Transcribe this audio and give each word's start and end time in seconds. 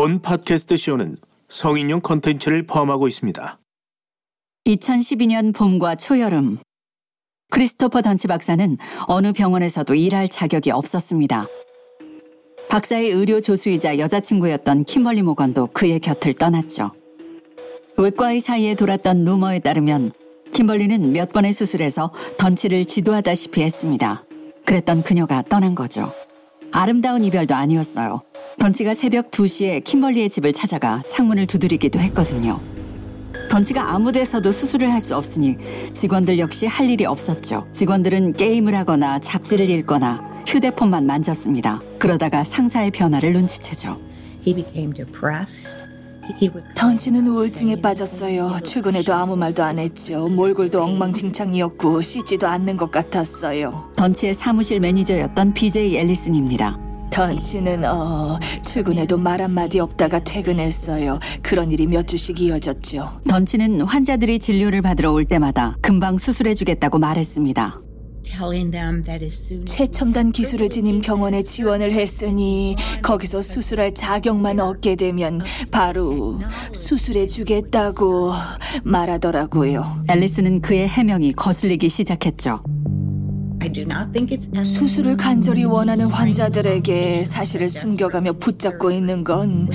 본 0.00 0.22
팟캐스트 0.22 0.78
쇼는 0.78 1.18
성인용 1.50 2.00
컨텐츠를 2.00 2.64
포함하고 2.64 3.06
있습니다. 3.06 3.58
2012년 4.64 5.54
봄과 5.54 5.96
초여름 5.96 6.56
크리스토퍼 7.50 8.00
던치 8.00 8.26
박사는 8.26 8.78
어느 9.08 9.34
병원에서도 9.34 9.94
일할 9.94 10.28
자격이 10.28 10.70
없었습니다. 10.70 11.46
박사의 12.70 13.10
의료 13.10 13.42
조수이자 13.42 13.98
여자친구였던 13.98 14.84
킴벌리 14.84 15.20
모건도 15.20 15.66
그의 15.74 16.00
곁을 16.00 16.32
떠났죠. 16.32 16.92
외과의 17.98 18.40
사이에 18.40 18.74
돌았던 18.76 19.26
루머에 19.26 19.58
따르면 19.58 20.12
킴벌리는 20.54 21.12
몇 21.12 21.30
번의 21.30 21.52
수술에서 21.52 22.10
던치를 22.38 22.86
지도하다시피 22.86 23.60
했습니다. 23.60 24.24
그랬던 24.64 25.02
그녀가 25.02 25.42
떠난 25.42 25.74
거죠. 25.74 26.14
아름다운 26.72 27.22
이별도 27.22 27.54
아니었어요. 27.54 28.22
던치가 28.58 28.94
새벽 28.94 29.30
2시에 29.30 29.84
킴벌리의 29.84 30.28
집을 30.30 30.52
찾아가 30.52 31.02
창문을 31.06 31.46
두드리기도 31.46 31.98
했거든요. 32.00 32.60
던치가 33.48 33.92
아무 33.94 34.12
데서도 34.12 34.52
수술을 34.52 34.92
할 34.92 35.00
수 35.00 35.16
없으니 35.16 35.56
직원들 35.94 36.38
역시 36.38 36.66
할 36.66 36.88
일이 36.88 37.04
없었죠. 37.04 37.66
직원들은 37.72 38.34
게임을 38.34 38.74
하거나 38.76 39.18
잡지를 39.18 39.68
읽거나 39.70 40.22
휴대폰만 40.46 41.06
만졌습니다. 41.06 41.80
그러다가 41.98 42.44
상사의 42.44 42.90
변화를 42.90 43.32
눈치채죠. 43.32 43.98
He 44.46 44.54
became 44.54 44.92
depressed. 44.94 45.84
He 46.40 46.48
would 46.48 46.62
던치는 46.76 47.26
우울증에 47.26 47.80
빠졌어요. 47.80 48.58
출근해도 48.62 49.12
아무 49.12 49.36
말도 49.36 49.64
안 49.64 49.78
했죠. 49.80 50.28
몰골도 50.28 50.80
엉망진창이었고 50.82 52.02
씻지도 52.02 52.46
않는 52.46 52.76
것 52.76 52.90
같았어요. 52.90 53.90
던치의 53.96 54.34
사무실 54.34 54.78
매니저였던 54.80 55.54
BJ 55.54 55.96
앨리슨입니다. 55.96 56.78
던치는 57.10 57.84
어 57.84 58.38
출근해도 58.64 59.18
말 59.18 59.42
한마디 59.42 59.80
없다가 59.80 60.20
퇴근했어요. 60.20 61.18
그런 61.42 61.70
일이 61.72 61.86
몇 61.86 62.06
주씩 62.06 62.40
이어졌죠. 62.40 63.20
던치는 63.28 63.82
환자들이 63.82 64.38
진료를 64.38 64.82
받으러 64.82 65.12
올 65.12 65.24
때마다 65.24 65.76
금방 65.82 66.18
수술해주겠다고 66.18 66.98
말했습니다. 66.98 67.80
telling 68.22 68.70
them 68.70 69.02
that 69.02 69.24
as 69.24 69.34
soon 69.34 69.62
as 69.62 69.74
최첨단 69.76 70.30
기술을 70.30 70.68
지닌 70.70 71.00
병원에 71.00 71.42
지원을 71.42 71.92
했으니 71.92 72.76
거기서 73.02 73.42
수술할 73.42 73.94
자격만 73.94 74.60
얻게 74.60 74.94
되면 74.94 75.40
바로 75.72 76.38
수술해 76.72 77.26
주겠다고 77.26 78.32
말하더라고요. 78.84 79.84
앨리슨은 80.08 80.60
그의 80.60 80.86
해명이 80.86 81.32
거슬리기 81.32 81.88
시작했죠. 81.88 82.62
I 83.62 83.68
do 83.70 83.82
not 83.82 84.12
think 84.12 84.36
it's 84.36 84.48
수술을 84.64 85.16
간절히 85.16 85.64
원하는 85.64 86.06
환자들에게 86.06 87.24
사실을 87.24 87.68
숨겨가며 87.68 88.34
붙잡고 88.34 88.90
있는 88.90 89.22
건 89.22 89.68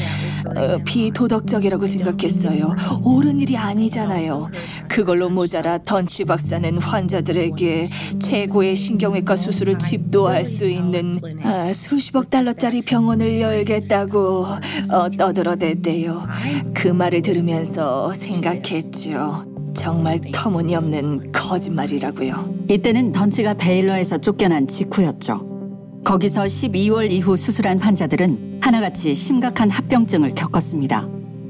어, 0.55 0.77
비도덕적이라고 0.83 1.85
생각했어요. 1.85 2.75
옳은 3.03 3.39
일이 3.39 3.57
아니잖아요. 3.57 4.49
그걸로 4.87 5.29
모자라 5.29 5.79
던치 5.79 6.25
박사는 6.25 6.77
환자들에게 6.77 7.89
최고의 8.19 8.75
신경외과 8.75 9.35
수술을 9.35 9.77
집도할 9.79 10.45
수 10.45 10.65
있는 10.65 11.19
아, 11.43 11.71
수십억 11.73 12.29
달러짜리 12.29 12.81
병원을 12.81 13.39
열겠다고 13.39 14.45
어, 14.91 15.09
떠들어댔대요. 15.17 16.27
그 16.73 16.87
말을 16.87 17.21
들으면서 17.21 18.11
생각했죠. 18.13 19.54
정말 19.75 20.19
터무니없는 20.33 21.31
거짓말이라고요. 21.31 22.55
이때는 22.69 23.11
던치가 23.11 23.53
베일러에서 23.53 24.17
쫓겨난 24.17 24.67
직후였죠. 24.67 26.01
거기서 26.03 26.43
12월 26.43 27.11
이후 27.11 27.35
수술한 27.35 27.79
환자들은 27.79 28.59
하나같이 28.61 29.13
심각한 29.13 29.69
합병증을 29.69 30.33
겪었습니다. 30.33 31.07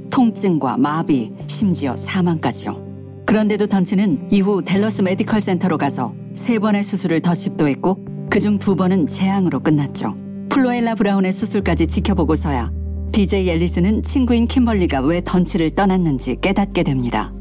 통증과 0.10 0.78
마비, 0.78 1.32
심지어 1.48 1.96
사망까지요. 1.96 2.84
그런데도 3.26 3.68
던치는 3.68 4.30
이후 4.32 4.62
델러스 4.64 5.02
메디컬 5.02 5.42
센터로 5.42 5.78
가서 5.78 6.14
세 6.36 6.60
번의 6.60 6.84
수술을 6.84 7.22
더 7.22 7.34
집도했고 7.34 8.06
그중 8.30 8.60
두 8.60 8.76
번은 8.76 9.08
재앙으로 9.08 9.60
끝났죠. 9.62 10.16
플로엘라 10.50 10.96
브라운의 10.96 11.32
수술까지 11.32 11.88
지켜보고서야 11.88 12.72
BJ 13.12 13.50
앨리스는 13.50 14.04
친구인 14.04 14.48
킴벌리가 14.48 15.02
왜 15.02 15.22
던치를 15.24 15.74
떠났는지 15.74 16.38
깨닫게 16.42 16.84
됩니다. 16.84 17.35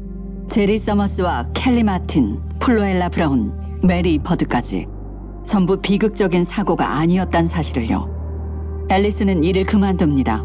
제리 0.47 0.77
서머스와 0.77 1.47
켈리 1.53 1.83
마틴, 1.83 2.39
플로엘라 2.59 3.09
브라운, 3.09 3.51
메리 3.83 4.17
버드까지 4.19 4.87
전부 5.45 5.77
비극적인 5.77 6.43
사고가 6.43 6.97
아니었단 6.97 7.45
사실을요. 7.45 8.85
앨리스는 8.89 9.43
일을 9.43 9.65
그만둡니다. 9.65 10.43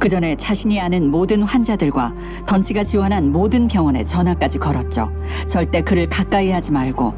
그 0.00 0.08
전에 0.08 0.34
자신이 0.36 0.80
아는 0.80 1.10
모든 1.10 1.42
환자들과 1.42 2.14
던치가 2.46 2.82
지원한 2.82 3.30
모든 3.30 3.68
병원에 3.68 4.04
전화까지 4.04 4.58
걸었죠. 4.58 5.10
절대 5.46 5.82
그를 5.82 6.08
가까이 6.08 6.50
하지 6.50 6.72
말고 6.72 7.14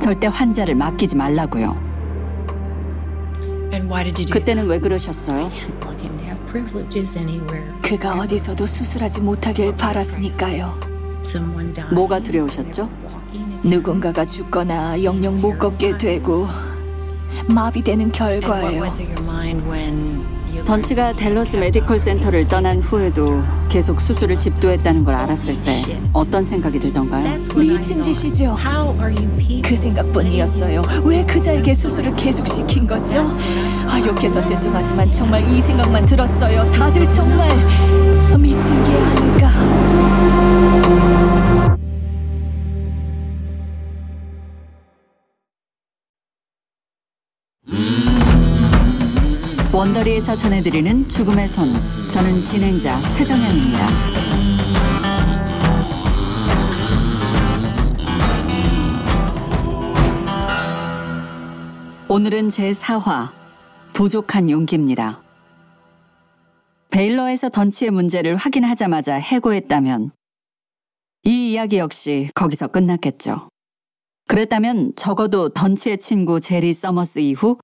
절대 0.00 0.26
환자를 0.26 0.74
맡기지 0.74 1.16
말라고요. 1.16 1.76
그때는 4.32 4.66
왜 4.66 4.78
그러셨어요? 4.78 5.50
그가 7.82 8.14
어디서도 8.14 8.64
수술하지 8.64 9.20
못하길 9.20 9.76
바랐으니까요. 9.76 10.97
뭐가 11.92 12.20
두려우셨죠? 12.20 12.88
누군가가 13.62 14.24
죽거나 14.24 15.02
영영 15.02 15.40
못 15.40 15.58
걷게 15.58 15.98
되고 15.98 16.46
마비되는 17.46 18.12
결과예요. 18.12 18.84
던치가 20.64 21.12
델러스 21.14 21.56
메디컬 21.56 21.98
센터를 21.98 22.46
떠난 22.48 22.80
후에도 22.80 23.42
계속 23.68 24.00
수술을 24.00 24.36
집도했다는 24.38 25.04
걸 25.04 25.14
알았을 25.14 25.62
때 25.62 26.00
어떤 26.12 26.44
생각이 26.44 26.78
들던가요? 26.80 27.38
미친 27.56 28.02
짓이죠. 28.02 28.56
Who 28.58 28.94
are 28.98 29.14
you 29.14 29.28
people? 29.38 29.62
그 29.62 29.76
생각뿐이었어요. 29.76 30.82
왜 31.04 31.24
그자에게 31.24 31.74
수술을 31.74 32.14
계속 32.16 32.46
시킨 32.48 32.86
거죠? 32.86 33.18
아, 33.88 34.00
욕해서 34.00 34.42
죄송하지만 34.44 35.12
정말 35.12 35.42
이 35.52 35.60
생각만 35.60 36.04
들었어요. 36.06 36.64
다들 36.72 37.10
정말 37.12 37.48
미친 38.38 38.60
게 38.84 38.96
아닌가. 38.98 39.37
원더리에서 49.78 50.34
전해드리는 50.34 51.08
죽음의 51.08 51.46
손. 51.46 51.72
저는 52.10 52.42
진행자 52.42 53.00
최정현입니다. 53.10 53.86
오늘은 62.08 62.50
제 62.50 62.72
4화 62.72 63.28
부족한 63.92 64.50
용기입니다. 64.50 65.22
베일러에서 66.90 67.48
던치의 67.48 67.92
문제를 67.92 68.34
확인하자마자 68.34 69.14
해고했다면 69.14 70.10
이 71.22 71.52
이야기 71.52 71.78
역시 71.78 72.30
거기서 72.34 72.66
끝났겠죠. 72.66 73.48
그랬다면 74.26 74.94
적어도 74.96 75.50
던치의 75.50 75.98
친구 75.98 76.40
제리 76.40 76.72
서머스 76.72 77.20
이후 77.20 77.58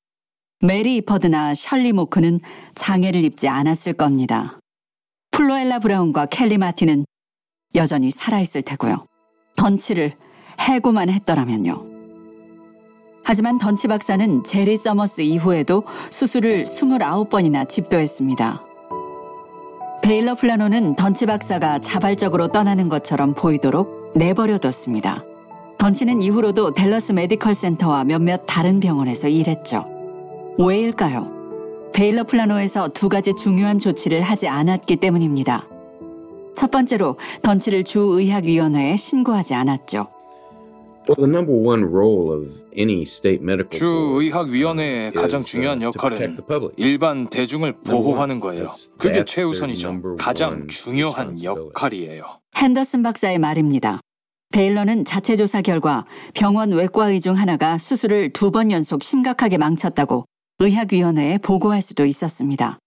메리 0.64 0.96
이퍼드나 0.96 1.52
셜리 1.54 1.92
모크는 1.92 2.40
장애를 2.74 3.22
입지 3.22 3.48
않았을 3.48 3.92
겁니다. 3.92 4.58
플로엘라 5.30 5.78
브라운과 5.80 6.26
켈리 6.26 6.56
마틴은 6.56 7.04
여전히 7.74 8.10
살아있을 8.10 8.62
테고요. 8.62 9.04
던치를 9.56 10.14
해고만 10.58 11.10
했더라면요. 11.10 11.84
하지만 13.24 13.58
던치 13.58 13.88
박사는 13.88 14.42
제리 14.44 14.78
서머스 14.78 15.20
이후에도 15.20 15.84
수술을 16.10 16.62
29번이나 16.62 17.68
집도했습니다. 17.68 18.62
베일러 20.02 20.34
플라노는 20.34 20.96
던치 20.96 21.26
박사가 21.26 21.80
자발적으로 21.80 22.48
떠나는 22.48 22.88
것처럼 22.88 23.34
보이도록 23.34 24.12
내버려뒀습니다. 24.16 25.24
던치는 25.76 26.22
이후로도 26.22 26.72
델러스 26.72 27.12
메디컬 27.12 27.54
센터와 27.54 28.04
몇몇 28.04 28.44
다른 28.46 28.80
병원에서 28.80 29.28
일했죠. 29.28 29.93
왜일까요? 30.58 31.32
베일러 31.92 32.24
플라노에서 32.24 32.88
두 32.88 33.08
가지 33.08 33.32
중요한 33.34 33.78
조치를 33.78 34.20
하지 34.20 34.48
않았기 34.48 34.96
때문입니다. 34.96 35.66
첫 36.56 36.70
번째로 36.70 37.16
던치를 37.42 37.84
주의학위원회에 37.84 38.96
신고하지 38.96 39.54
않았죠. 39.54 40.06
Well, 41.06 41.16
the 41.16 41.28
number 41.28 41.54
one 41.54 41.82
role 41.84 42.30
of 42.32 42.52
any 42.78 43.02
state 43.02 43.42
medical 43.42 43.68
board 43.68 43.78
주의학위원회의 44.30 45.06
is, 45.08 45.14
가장 45.14 45.40
uh, 45.40 45.50
중요한 45.50 45.82
역할은. 45.82 46.38
일반 46.76 47.28
대중을 47.28 47.74
보호하는 47.84 48.40
거예요. 48.40 48.70
그게 48.96 49.24
최우선이죠. 49.24 50.16
가장 50.18 50.66
중요한. 50.68 51.42
역할이에요. 51.42 52.38
핸더슨 52.56 53.02
박사의 53.02 53.38
말입니다. 53.38 54.00
베일러는 54.52 55.04
자체 55.04 55.36
조사 55.36 55.60
결과 55.60 56.06
병원 56.32 56.70
외과 56.72 57.10
의 57.10 57.20
중 57.20 57.34
하나가 57.36 57.76
수술을 57.76 58.32
두 58.32 58.50
번 58.50 58.70
연속 58.70 59.02
심각하게 59.02 59.58
망쳤다고 59.58 60.24
의학위원회에 60.60 61.38
보고할 61.38 61.82
수도 61.82 62.04
있었습니다. 62.04 62.78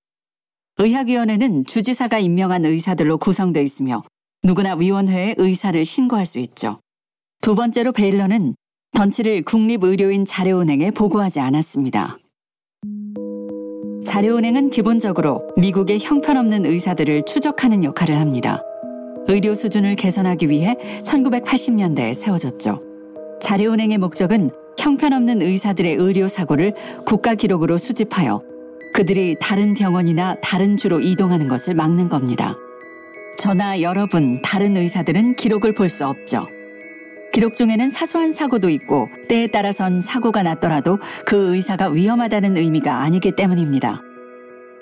의학위원회는 0.77 1.65
주지사가 1.65 2.19
임명한 2.19 2.65
의사들로 2.65 3.17
구성돼 3.17 3.61
있으며 3.63 4.03
누구나 4.43 4.75
위원회에 4.75 5.35
의사를 5.37 5.83
신고할 5.83 6.25
수 6.25 6.39
있죠. 6.39 6.79
두 7.41 7.55
번째로 7.55 7.91
베일러는 7.91 8.55
던치를 8.95 9.43
국립의료인 9.43 10.25
자료은행에 10.25 10.91
보고하지 10.91 11.39
않았습니다. 11.39 12.17
자료은행은 14.05 14.69
기본적으로 14.69 15.49
미국의 15.57 15.99
형편없는 15.99 16.65
의사들을 16.65 17.25
추적하는 17.25 17.83
역할을 17.83 18.17
합니다. 18.17 18.63
의료 19.27 19.53
수준을 19.53 19.97
개선하기 19.97 20.49
위해 20.49 20.75
1980년대에 21.03 22.13
세워졌죠. 22.13 22.81
자료은행의 23.41 23.97
목적은 23.97 24.51
형편없는 24.77 25.41
의사들의 25.41 25.95
의료 25.95 26.27
사고를 26.27 26.73
국가 27.05 27.35
기록으로 27.35 27.77
수집하여 27.77 28.41
그들이 28.93 29.35
다른 29.39 29.73
병원이나 29.73 30.35
다른 30.41 30.77
주로 30.77 30.99
이동하는 30.99 31.47
것을 31.47 31.75
막는 31.75 32.09
겁니다. 32.09 32.55
저나 33.37 33.81
여러분, 33.81 34.41
다른 34.41 34.75
의사들은 34.77 35.35
기록을 35.35 35.73
볼 35.73 35.89
수 35.89 36.05
없죠. 36.05 36.47
기록 37.31 37.53
중에는 37.55 37.89
사소한 37.89 38.31
사고도 38.31 38.69
있고 38.69 39.09
때에 39.29 39.47
따라선 39.47 40.01
사고가 40.01 40.41
났더라도 40.43 40.97
그 41.25 41.53
의사가 41.53 41.89
위험하다는 41.89 42.57
의미가 42.57 43.01
아니기 43.01 43.31
때문입니다. 43.33 44.01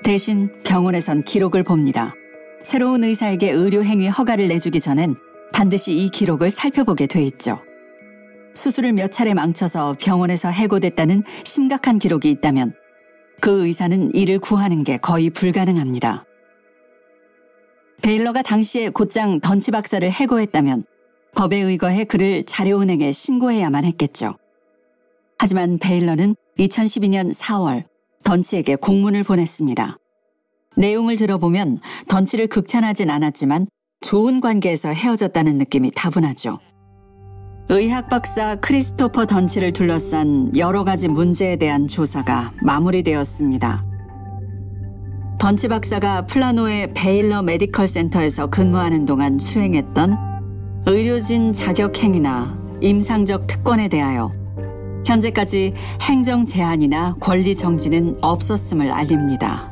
대신 0.03 0.49
병원에선 0.63 1.23
기록을 1.23 1.63
봅니다. 1.63 2.13
새로운 2.63 3.03
의사에게 3.03 3.51
의료 3.51 3.83
행위 3.83 4.07
허가를 4.07 4.47
내주기 4.47 4.79
전엔 4.79 5.15
반드시 5.51 5.93
이 5.93 6.09
기록을 6.09 6.49
살펴보게 6.51 7.07
돼 7.07 7.23
있죠. 7.23 7.59
수술을 8.55 8.93
몇 8.93 9.11
차례 9.11 9.33
망쳐서 9.33 9.97
병원에서 9.99 10.49
해고됐다는 10.49 11.23
심각한 11.43 11.99
기록이 11.99 12.31
있다면 12.31 12.73
그 13.41 13.65
의사는 13.65 14.15
이를 14.15 14.39
구하는 14.39 14.83
게 14.83 14.97
거의 14.97 15.29
불가능합니다. 15.29 16.25
베일러가 18.01 18.41
당시에 18.41 18.89
곧장 18.89 19.39
던치 19.39 19.71
박사를 19.71 20.09
해고했다면 20.09 20.85
법에 21.35 21.57
의거해 21.57 22.05
그를 22.05 22.45
자료은행에 22.45 23.11
신고해야만 23.11 23.83
했겠죠. 23.85 24.35
하지만 25.37 25.77
베일러는 25.79 26.35
2012년 26.57 27.33
4월 27.33 27.83
던치에게 28.23 28.77
공문을 28.77 29.23
보냈습니다. 29.23 29.97
내용을 30.77 31.15
들어보면 31.15 31.79
던치를 32.07 32.47
극찬하진 32.47 33.09
않았지만 33.09 33.67
좋은 34.01 34.39
관계에서 34.39 34.89
헤어졌다는 34.89 35.57
느낌이 35.57 35.91
다분하죠. 35.95 36.59
의학 37.67 38.09
박사 38.09 38.55
크리스토퍼 38.57 39.25
던치를 39.25 39.73
둘러싼 39.73 40.55
여러 40.55 40.83
가지 40.83 41.07
문제에 41.07 41.55
대한 41.55 41.87
조사가 41.87 42.53
마무리되었습니다. 42.61 43.83
던치 45.39 45.67
박사가 45.67 46.27
플라노의 46.27 46.93
베일러 46.93 47.41
메디컬 47.41 47.87
센터에서 47.87 48.47
근무하는 48.47 49.05
동안 49.05 49.39
수행했던 49.39 50.15
의료진 50.85 51.53
자격 51.53 51.97
행위나 51.97 52.55
임상적 52.81 53.47
특권에 53.47 53.87
대하여 53.87 54.31
현재까지 55.07 55.73
행정 56.01 56.45
제한이나 56.45 57.15
권리 57.19 57.55
정지는 57.55 58.15
없었음을 58.21 58.91
알립니다. 58.91 59.71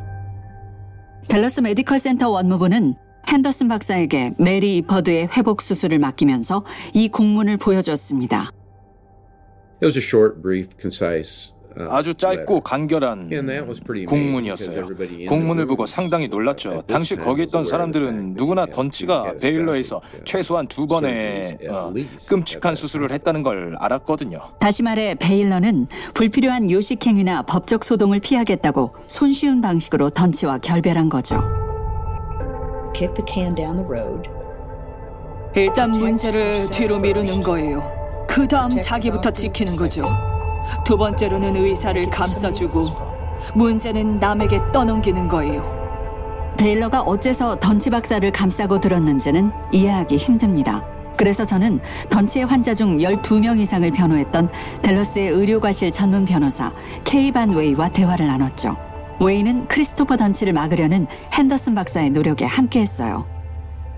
델러스 1.29 1.61
메디컬 1.61 1.99
센터 1.99 2.29
원무부는 2.29 2.95
핸더슨 3.27 3.67
박사에게 3.67 4.33
메리 4.37 4.77
이퍼드의 4.77 5.29
회복 5.37 5.61
수술을 5.61 5.99
맡기면서 5.99 6.63
이 6.93 7.07
공문을 7.09 7.57
보여줬습니다. 7.57 8.49
It 9.81 9.85
was 9.85 9.97
a 9.97 10.01
short, 10.03 10.41
brief, 10.41 10.69
concise. 10.79 11.51
uh, 11.77 11.89
아주 11.91 12.13
짧고. 12.13 12.61
간결한 12.61 13.29
공문이었어요. 14.07 14.87
공문을 15.27 15.65
보고 15.65 15.85
상당히 15.85 16.27
놀랐죠. 16.27 16.83
당시 16.87 17.15
거기 17.15 17.43
있던 17.43 17.65
사람들은 17.65 18.35
누구나 18.35 18.65
던치가 18.67 19.33
베일러에서 19.41 19.99
최소한 20.23 20.67
두 20.67 20.85
번의 20.85 21.57
어, 21.69 21.91
끔찍한 22.29 22.75
수술을. 22.75 23.11
했다는 23.11 23.41
걸 23.43 23.75
알았거든요. 23.79 24.39
다시 24.59 24.83
말해 24.83 25.15
베일러는 25.15 25.87
불필요한 26.13 26.69
요식행위나 26.69 27.41
법적 27.43 27.83
소동을 27.83 28.19
피하겠다고 28.19 28.93
손쉬운 29.07 29.59
방식으로 29.61 30.11
던치와 30.11 30.59
결별한 30.59 31.09
거죠. 31.09 31.41
Kick 32.93 33.13
the 33.15 33.25
can 33.27 33.55
down 33.55 33.75
the 33.75 33.87
road. 33.87 34.29
일단 35.55 35.91
문제를 35.91 36.69
뒤로 36.71 36.99
미루는 36.99 37.41
거예요. 37.41 37.83
그 38.27 38.47
다음 38.47 38.69
자기부터 38.71 39.31
지키는 39.31 39.75
거죠. 39.75 40.05
두 40.85 40.97
번째로는 40.97 41.55
의사를 41.55 42.09
감싸주고 42.09 42.89
문제는 43.53 44.19
남에게 44.19 44.59
떠넘기는 44.71 45.27
거예요. 45.27 45.83
베일러가 46.57 47.01
어째서 47.01 47.57
던치 47.59 47.89
박사를 47.89 48.31
감싸고 48.31 48.79
들었는지는 48.79 49.51
이해하기 49.71 50.17
힘듭니다. 50.17 50.83
그래서 51.15 51.45
저는 51.45 51.79
던치의 52.09 52.45
환자 52.45 52.73
중 52.73 52.97
12명 52.97 53.59
이상을 53.59 53.89
변호했던 53.91 54.49
델러스의 54.81 55.29
의료과실 55.29 55.91
전문 55.91 56.25
변호사 56.25 56.71
케이 57.03 57.31
반 57.31 57.51
웨이와 57.51 57.89
대화를 57.89 58.25
나눴죠. 58.27 58.75
웨이는 59.23 59.67
크리스토퍼 59.67 60.17
던치를 60.17 60.53
막으려는 60.53 61.07
핸더슨 61.33 61.75
박사의 61.75 62.09
노력에 62.09 62.45
함께했어요. 62.45 63.25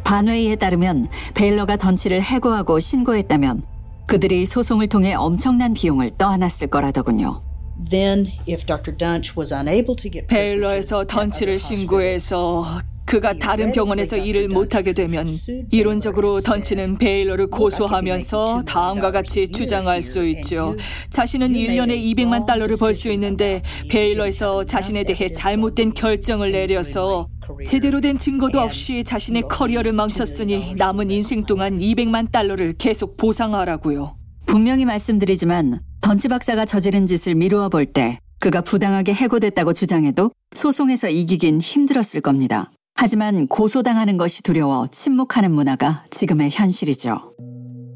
반 0.03 0.27
웨이에 0.27 0.55
따르면 0.55 1.07
베일러가 1.33 1.77
던치를 1.77 2.21
해고하고 2.21 2.79
신고했다면 2.79 3.63
그들이 4.05 4.45
소송을 4.45 4.87
통해 4.87 5.15
엄청난 5.15 5.73
비용을 5.73 6.11
떠안았을 6.11 6.67
거라더군요. 6.67 7.41
Then, 7.89 8.31
if 8.47 8.65
Dr. 8.65 8.95
Dunch 8.95 9.33
was 9.37 9.51
unable 9.51 9.95
to 9.95 10.11
get 10.11 10.27
베일러에서 10.27 11.05
던치를 11.05 11.57
신고해서 11.59 12.63
그가 13.05 13.33
다른 13.33 13.71
병원에서 13.71 14.17
일을 14.17 14.47
못하게 14.47 14.93
되면 14.93 15.27
이론적으로 15.71 16.41
던치는 16.41 16.97
베일러를 16.97 17.47
고소하면서 17.47 18.63
다음과 18.65 19.11
같이 19.11 19.51
주장할 19.51 20.01
수 20.01 20.25
있죠. 20.27 20.75
자신은 21.11 21.53
1년에 21.53 21.91
200만 22.15 22.45
달러를 22.45 22.77
벌 22.77 22.95
수 22.95 23.11
있는데 23.11 23.61
베일러에서 23.89 24.63
자신에 24.65 25.03
대해 25.03 25.31
잘못된 25.31 25.93
결정을 25.93 26.51
내려서 26.51 27.27
제대로 27.65 27.99
된 28.01 28.17
증거도 28.17 28.59
없이 28.59 29.03
자신의 29.03 29.43
커리어를 29.49 29.91
망쳤으니 29.91 30.75
남은 30.75 31.11
인생 31.11 31.43
동안 31.45 31.77
200만 31.77 32.31
달러를 32.31 32.73
계속 32.77 33.17
보상하라고요. 33.17 34.15
분명히 34.45 34.85
말씀드리지만 34.85 35.79
던치 36.01 36.27
박사가 36.27 36.65
저지른 36.65 37.05
짓을 37.05 37.35
미루어 37.35 37.69
볼 37.69 37.85
때 37.85 38.17
그가 38.39 38.61
부당하게 38.61 39.13
해고됐다고 39.13 39.73
주장해도 39.73 40.31
소송에서 40.55 41.09
이기긴 41.09 41.59
힘들었을 41.61 42.21
겁니다. 42.21 42.71
하지만 43.05 43.47
고소당하는 43.47 44.15
것이 44.15 44.41
두려워 44.41 44.87
침묵하는 44.87 45.51
문화가 45.51 46.05
지금의 46.11 46.49
현실이죠. 46.51 47.33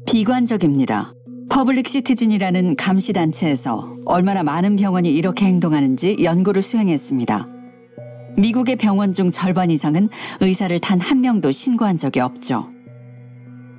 비관적입니다. 0.06 1.14
퍼블릭 1.48 1.88
시티즌이라는 1.88 2.76
감시단체에서 2.76 3.96
얼마나 4.04 4.42
많은 4.42 4.76
병원이 4.76 5.10
이렇게 5.10 5.46
행동하는지 5.46 6.18
연구를 6.22 6.60
수행했습니다. 6.62 7.48
미국의 8.36 8.76
병원 8.76 9.12
중 9.14 9.30
절반 9.30 9.70
이상은 9.70 10.10
의사를 10.40 10.78
단 10.80 11.00
한 11.00 11.22
명도 11.22 11.50
신고한 11.50 11.96
적이 11.98 12.20
없죠. 12.20 12.68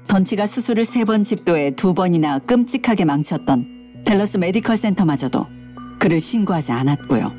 던치가 0.07 0.45
수술을 0.47 0.83
세 0.85 1.05
번 1.05 1.23
집도해 1.23 1.75
두 1.75 1.93
번이나 1.93 2.39
끔찍하게 2.39 3.05
망쳤던 3.05 4.03
델러스 4.05 4.37
메디컬 4.37 4.75
센터마저도 4.75 5.45
그를 5.99 6.19
신고하지 6.19 6.71
않았고요. 6.71 7.31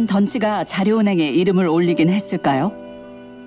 과연 0.00 0.06
던치가 0.06 0.64
자료은행에 0.64 1.28
이름을 1.28 1.68
올리긴 1.68 2.08
했을까요? 2.10 2.72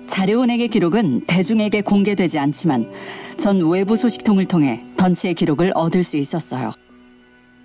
자료은행의 0.06 0.68
기록은 0.68 1.22
대중에게 1.26 1.80
공개되지 1.80 2.38
않지만 2.38 2.90
전 3.38 3.60
외부 3.68 3.96
소식통을 3.96 4.46
통해 4.46 4.84
던치의 4.96 5.34
기록을 5.34 5.72
얻을 5.74 6.04
수 6.04 6.16
있었어요. 6.16 6.70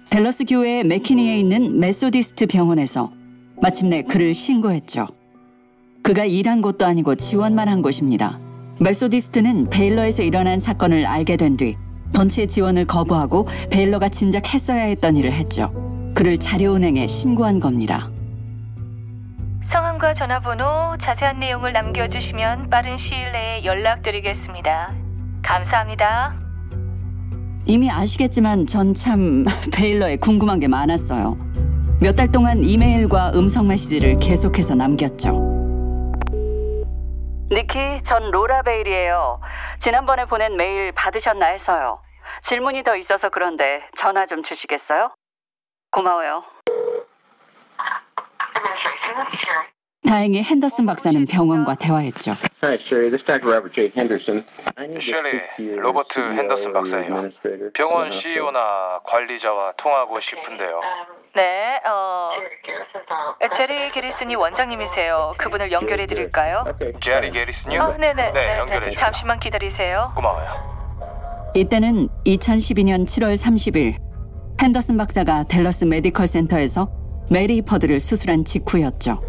델러스 0.10 0.46
교외의 0.46 0.86
맥키니에 0.86 1.38
있는 1.38 1.80
메소디스트 1.80 2.48
병원에서 2.48 3.12
마침내 3.62 4.02
그를 4.02 4.34
신고했죠. 4.34 5.08
그가 6.02 6.26
일한 6.26 6.62
곳도 6.62 6.86
아니고 6.86 7.16
지원만 7.16 7.68
한 7.68 7.82
곳입니다. 7.84 8.40
메소디스트는 8.80 9.70
베일러에서 9.70 10.24
일어난 10.24 10.60
사건을 10.60 11.06
알게 11.06 11.38
된 11.38 11.58
뒤 11.58 11.76
던치의 12.14 12.48
지원을 12.48 12.86
거부하고 12.86 13.48
베일러가 13.70 14.10
진작 14.10 14.52
했어야 14.52 14.84
했던 14.84 15.16
일을 15.16 15.32
했죠. 15.32 15.72
그를 16.16 16.40
자료은행에 16.40 17.08
신고한 17.08 17.60
겁니다. 17.60 18.10
성함과 19.74 20.16
전화번호, 20.16 20.98
자세한 20.98 21.40
내용을 21.40 21.74
남겨주시면 21.74 22.72
빠른 22.72 22.98
시일 22.98 23.32
내에 23.32 23.64
연락드리겠습니다. 23.66 24.92
감사합니다. 25.44 26.34
이미 27.68 27.92
아시겠지만 27.92 28.66
전 28.66 28.96
참 28.96 29.46
베일러에 29.78 30.16
궁금한 30.18 30.60
게 30.60 30.68
많았어요. 30.68 31.38
몇 32.02 32.16
달 32.16 32.32
동안 32.32 32.64
이메일과 32.64 33.34
음성 33.36 33.68
메시지를 33.68 34.18
계속해서 34.18 34.74
남겼죠. 34.74 35.34
니키, 37.52 38.02
전 38.02 38.32
로라 38.32 38.64
베일이에요. 38.64 39.40
지난번에 39.80 40.26
보낸 40.26 40.58
메일 40.58 40.92
받으셨나 40.94 41.46
해서요. 41.46 42.02
질문이 42.42 42.82
더 42.82 42.96
있어서 42.96 43.30
그런데 43.30 43.84
전화 43.96 44.26
좀 44.26 44.42
주시겠어요? 44.42 45.12
고마워요. 45.92 46.44
다행히 50.08 50.42
핸더슨 50.42 50.86
박사는 50.86 51.26
병원과 51.26 51.76
대화했죠. 51.76 52.32
Hi, 52.64 52.78
Sherry. 52.88 53.10
This 53.12 53.22
is 53.22 53.26
Dr. 53.26 53.46
Robert 53.48 53.74
J. 53.76 53.92
Henderson. 53.96 54.46
셜리, 55.00 55.76
로버트 55.76 56.20
핸더슨 56.20 56.74
박사예요. 56.74 57.30
병원 57.74 58.10
CEO나 58.12 59.00
관리자와 59.06 59.74
통하고 59.78 60.20
싶은데요. 60.20 60.82
네, 61.36 61.80
어, 61.86 62.32
제리 63.54 63.92
게리슨이 63.92 64.36
원장님이세요. 64.36 65.36
그분을 65.38 65.72
연결해 65.72 66.08
드릴까요? 66.08 66.64
제리 67.02 67.30
게리슨요? 67.32 67.82
어, 67.82 67.98
네네. 67.98 68.32
네, 68.32 68.58
연결해 68.58 68.86
줘요. 68.88 68.96
잠시만 68.96 69.40
기다리세요. 69.40 70.12
고마워요. 70.16 71.52
이때는 71.56 72.10
2012년 72.26 73.06
7월 73.06 73.34
30일 73.36 73.96
핸더슨 74.62 74.98
박사가 74.98 75.44
댈러스 75.44 75.86
메디컬 75.86 76.28
센터에서 76.28 76.90
메리 77.30 77.62
이퍼드를 77.62 78.00
수술한 78.00 78.44
직후였죠. 78.44 79.22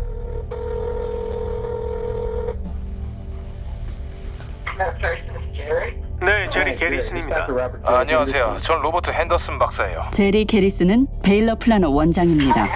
네, 6.23 6.49
제리 6.51 6.75
게리슨입니다. 6.77 7.47
아, 7.85 7.99
안녕하세요. 7.99 8.59
전 8.63 8.81
로버트 8.81 9.11
핸더슨 9.11 9.59
박사예요. 9.59 10.09
제리 10.13 10.45
게리슨은 10.45 11.07
베일러 11.23 11.57
플라노 11.57 11.91
원장입니다. 11.91 12.69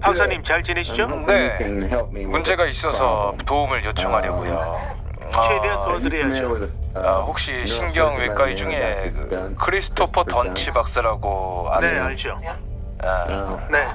박사님 0.00 0.42
잘 0.42 0.62
지내시죠? 0.62 1.06
네, 1.26 1.58
문제가 2.26 2.66
있어서 2.66 3.34
도움을 3.46 3.84
요청하려고요. 3.84 4.96
최대한 5.30 5.84
도와드려야죠. 5.84 6.68
아, 6.94 7.20
혹시 7.26 7.66
신경외과 7.66 8.48
의 8.48 8.56
중에 8.56 9.12
그 9.14 9.54
크리스토퍼 9.58 10.24
던치 10.24 10.70
박사라고 10.70 11.68
네, 11.80 11.86
아세요? 11.88 12.04
알죠. 12.04 12.40
아, 13.06 13.68
네. 13.70 13.86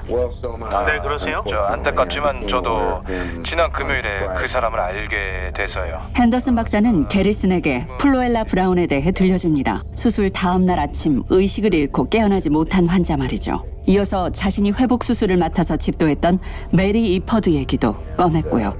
아, 0.70 0.84
네, 0.86 0.98
그러세요? 1.00 1.44
저 1.48 1.56
안타깝지만 1.58 2.48
저도 2.48 3.02
지난 3.44 3.70
금요일에 3.70 4.28
그 4.36 4.48
사람을 4.48 4.78
알게 4.80 5.52
돼서요. 5.54 6.00
핸더슨 6.16 6.54
박사는 6.54 7.08
게리슨에게 7.08 7.86
플로엘라 7.98 8.44
브라운에 8.44 8.86
대해 8.86 9.10
들려줍니다. 9.12 9.82
수술 9.94 10.30
다음 10.30 10.64
날 10.64 10.78
아침 10.80 11.22
의식을 11.28 11.74
잃고 11.74 12.08
깨어나지 12.08 12.50
못한 12.50 12.88
환자 12.88 13.16
말이죠. 13.16 13.64
이어서 13.86 14.30
자신이 14.30 14.72
회복 14.72 15.04
수술을 15.04 15.36
맡아서 15.36 15.76
집도했던 15.76 16.38
메리 16.72 17.14
이퍼드 17.14 17.50
얘기도 17.50 17.94
꺼냈고요. 18.16 18.74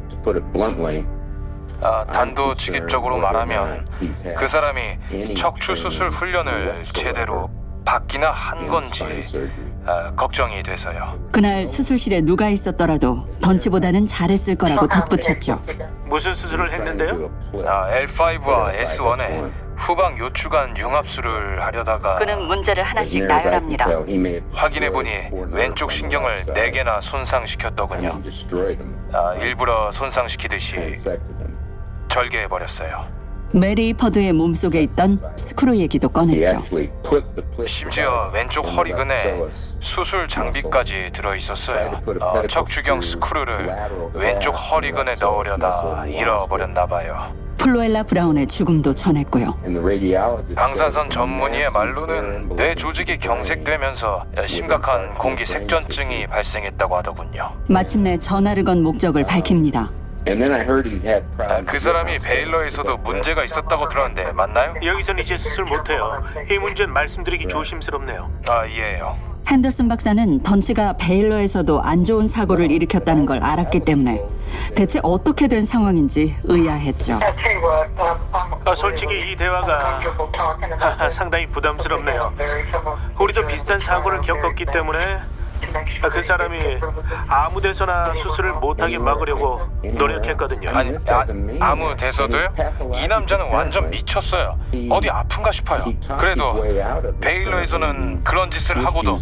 아, 1.83 2.05
단도직입적으로 2.07 3.19
말하면 3.19 3.87
그 4.37 4.47
사람이 4.47 5.35
척추 5.37 5.75
수술 5.75 6.11
훈련을 6.11 6.85
제대로 6.95 7.51
받기나 7.85 8.31
한 8.31 8.69
건지 8.69 9.05
아, 9.85 10.13
걱정이 10.15 10.63
돼서요. 10.63 11.19
그날 11.33 11.67
수술실에 11.67 12.21
누가 12.21 12.49
있었더라도 12.49 13.27
던치보다는 13.43 14.07
잘했을 14.07 14.55
거라고 14.55 14.87
덧붙였죠. 14.87 15.61
무슨 16.05 16.35
수술을 16.35 16.73
했는데요? 16.73 17.31
아, 17.67 17.91
L5와 18.07 18.75
S1에 18.85 19.51
후방 19.77 20.17
요추관 20.19 20.77
융합술을 20.77 21.61
하려다가 21.65 22.17
그는 22.19 22.43
문제를 22.47 22.85
하나씩 22.85 23.25
나열합니다. 23.25 23.87
확인해 24.53 24.91
보니 24.91 25.11
왼쪽 25.51 25.91
신경을 25.91 26.47
4개나 26.47 27.01
손상시켰더군요. 27.01 28.23
아, 29.13 29.35
일부러 29.41 29.91
손상시키듯이 29.91 31.01
절개해 32.09 32.47
버렸어요. 32.47 33.07
메리 33.55 33.91
이퍼드의 33.91 34.33
몸속에 34.33 34.83
있던 34.83 35.21
스크루 35.37 35.77
얘기도 35.77 36.09
꺼냈죠. 36.09 36.63
심지어 37.67 38.31
왼쪽 38.33 38.63
허리근에 38.63 39.41
수술 39.81 40.27
장비까지 40.29 41.11
들어 41.13 41.35
있었어요. 41.35 42.01
어, 42.21 42.47
척추경 42.49 43.01
스크루를 43.01 43.71
왼쪽 44.15 44.53
허리근에 44.53 45.17
넣으려다 45.17 46.07
잃어버렸나 46.07 46.87
봐요. 46.87 47.33
플로엘라 47.59 48.03
브라운의 48.05 48.49
죽음도 48.49 48.93
전했고요. 48.95 49.55
방사선 50.57 51.11
전문의의 51.11 51.71
말로는 51.71 52.57
뇌 52.57 52.75
조직이 52.75 53.19
경색되면서 53.19 54.25
심각한 54.49 55.15
공기 55.15 55.47
색전증이 55.47 56.27
발생했다고 56.27 56.97
하더군요. 56.97 57.53
마침내 57.69 58.17
전화를 58.19 58.65
건 58.65 58.83
목적을 58.83 59.25
밝힙니다. 59.25 59.91
아, 61.39 61.63
그 61.67 61.79
사람이 61.79 62.21
베일러에서도 62.21 62.97
문제가 62.99 63.45
있었다고 63.45 63.89
들었는데 63.89 64.33
맞나요? 64.33 64.75
여기선 64.85 65.19
이제 65.19 65.37
수술 65.37 65.65
못해요. 65.65 66.23
이 66.51 66.59
문제는 66.59 66.93
말씀드리기 66.93 67.49
조심스럽네요. 67.49 68.31
아 68.47 68.65
이해해요. 68.65 69.17
핸더슨 69.49 69.89
박사는 69.89 70.43
던치가 70.45 70.95
베일러에서도 71.01 71.83
안 71.83 72.05
좋은 72.05 72.29
사고를 72.29 72.71
일으켰다는 72.71 73.27
걸 73.27 73.43
알았기 73.43 73.81
때문에 73.81 74.23
대체 74.77 75.01
어떻게 75.03 75.49
된 75.49 75.63
상황인지 75.63 76.37
의아했죠. 76.45 77.19
아, 78.65 78.75
솔직히 78.77 79.33
이 79.33 79.37
대화가 79.37 80.01
하하, 80.79 81.11
상당히 81.11 81.47
부담스럽네요. 81.47 82.33
우리도 83.19 83.47
비슷한 83.49 83.81
사고를 83.81 84.21
겪었기 84.21 84.67
때문에 84.67 84.99
아, 84.99 85.27
그 86.11 86.23
사람이 86.23 86.79
아무 87.29 87.61
데서나 87.61 88.15
수술을 88.15 88.55
못하게 88.55 88.99
막으려고 88.99 89.63
노력했거든요. 89.83 90.71
아니 90.71 90.97
아, 91.09 91.25
아무 91.61 91.97
데서도요? 91.97 92.49
이 92.95 93.07
남자는 93.07 93.49
완전 93.51 93.91
미쳤어요. 93.91 94.59
어디 94.91 95.09
아픈가 95.11 95.53
싶어요. 95.53 95.85
그래도 96.19 96.65
베일러에서는 97.21 98.25
그런 98.25 98.51
짓을 98.51 98.85
하고도 98.85 99.21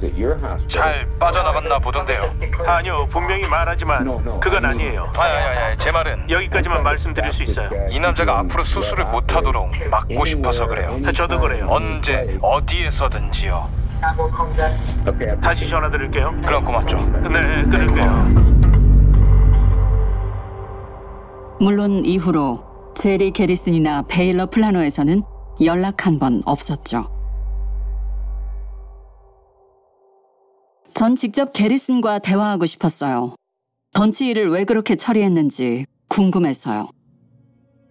잘 0.68 1.06
빠져나갔나 1.18 1.78
보던데요. 1.78 2.34
아니요, 2.66 3.06
분명히 3.10 3.46
말하지만 3.46 4.40
그건 4.40 4.64
아니에요. 4.64 5.12
아야야야 5.16 5.76
제 5.76 5.90
말은 5.90 6.30
여기까지만 6.30 6.82
말씀드릴 6.82 7.30
수 7.32 7.42
있어요. 7.42 7.68
이 7.90 7.98
남자가 8.00 8.38
앞으로 8.40 8.64
수술을 8.64 9.04
못하도록 9.06 9.70
막고 9.90 10.24
싶어서 10.24 10.66
그래요. 10.66 10.98
저도 11.12 11.40
그래요. 11.40 11.66
언제 11.68 12.38
어디에서든지요. 12.40 13.80
다시 15.42 15.68
전화 15.68 15.90
드릴게요. 15.90 16.34
그럼 16.44 16.64
고맙죠. 16.64 16.98
네, 16.98 17.62
끊을게요. 17.64 18.50
물론 21.60 22.04
이후로 22.04 22.92
제리 22.94 23.30
게리슨이나 23.30 24.02
베일러 24.08 24.46
플라노에서는 24.46 25.22
연락 25.64 26.06
한 26.06 26.18
번 26.18 26.42
없었죠. 26.46 27.10
전 30.94 31.16
직접 31.16 31.52
게리슨과 31.52 32.18
대화하고 32.20 32.66
싶었어요. 32.66 33.34
던치 33.94 34.28
일을 34.28 34.50
왜 34.50 34.64
그렇게 34.64 34.96
처리했는지 34.96 35.86
궁금했어요. 36.08 36.88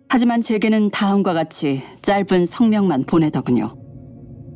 하지만 0.10 0.42
제게는 0.42 0.90
다음과 0.90 1.34
같이 1.34 1.84
짧은 2.02 2.46
성명만 2.46 3.04
보내더군요. 3.06 3.76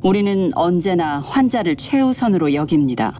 우리는 0.04 0.50
언제나 0.54 1.18
환자를 1.20 1.76
최우선으로 1.76 2.52
여깁니다. 2.52 3.18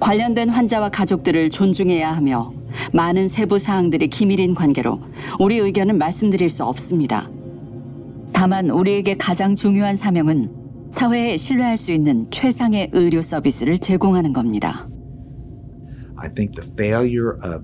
관련된 0.00 0.48
환자와 0.48 0.88
가족들을 0.88 1.50
존중해야 1.50 2.10
하며 2.10 2.54
많은 2.94 3.28
세부 3.28 3.58
사항들이 3.58 4.08
기밀인 4.08 4.54
관계로 4.54 4.98
우리 5.38 5.58
의견을 5.58 5.92
말씀드릴 5.94 6.48
수 6.48 6.64
없습니다. 6.64 7.30
다만 8.32 8.70
우리에게 8.70 9.18
가장 9.18 9.54
중요한 9.54 9.94
사명은 9.94 10.88
사회에 10.90 11.36
신뢰할 11.36 11.76
수 11.76 11.92
있는 11.92 12.28
최상의 12.30 12.88
의료 12.92 13.20
서비스를 13.20 13.78
제공하는 13.78 14.32
겁니다. 14.32 14.88
I 16.16 16.32
think 16.32 16.58
the 16.58 16.66
failure 16.72 17.36
of 17.44 17.62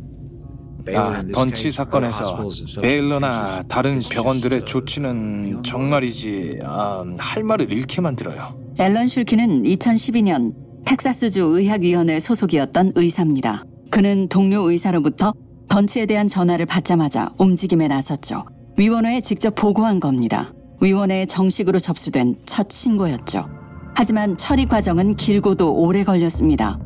아, 0.94 1.22
던치 1.32 1.70
사건에서 1.70 2.48
베일러나 2.80 3.62
다른 3.68 4.00
병원들의 4.00 4.64
조치는 4.64 5.62
정말이지 5.64 6.60
아, 6.64 7.04
할 7.18 7.44
말을 7.44 7.72
잃게 7.72 8.00
만들어요. 8.00 8.54
앨런 8.78 9.06
슐키는 9.06 9.62
2012년 9.64 10.54
텍사스주 10.84 11.42
의학위원회 11.42 12.20
소속이었던 12.20 12.92
의사입니다. 12.94 13.64
그는 13.90 14.28
동료 14.28 14.70
의사로부터 14.70 15.32
던치에 15.68 16.06
대한 16.06 16.26
전화를 16.28 16.66
받자마자 16.66 17.30
움직임에 17.38 17.88
나섰죠. 17.88 18.44
위원회에 18.76 19.20
직접 19.20 19.54
보고한 19.54 20.00
겁니다. 20.00 20.52
위원회에 20.80 21.26
정식으로 21.26 21.78
접수된 21.78 22.36
첫 22.46 22.70
신고였죠. 22.70 23.46
하지만 23.94 24.36
처리 24.36 24.66
과정은 24.66 25.16
길고도 25.16 25.74
오래 25.74 26.04
걸렸습니다. 26.04 26.78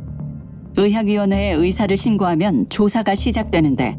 의학위원회에 0.76 1.52
의사를 1.52 1.96
신고하면 1.96 2.68
조사가 2.68 3.14
시작되는데 3.14 3.98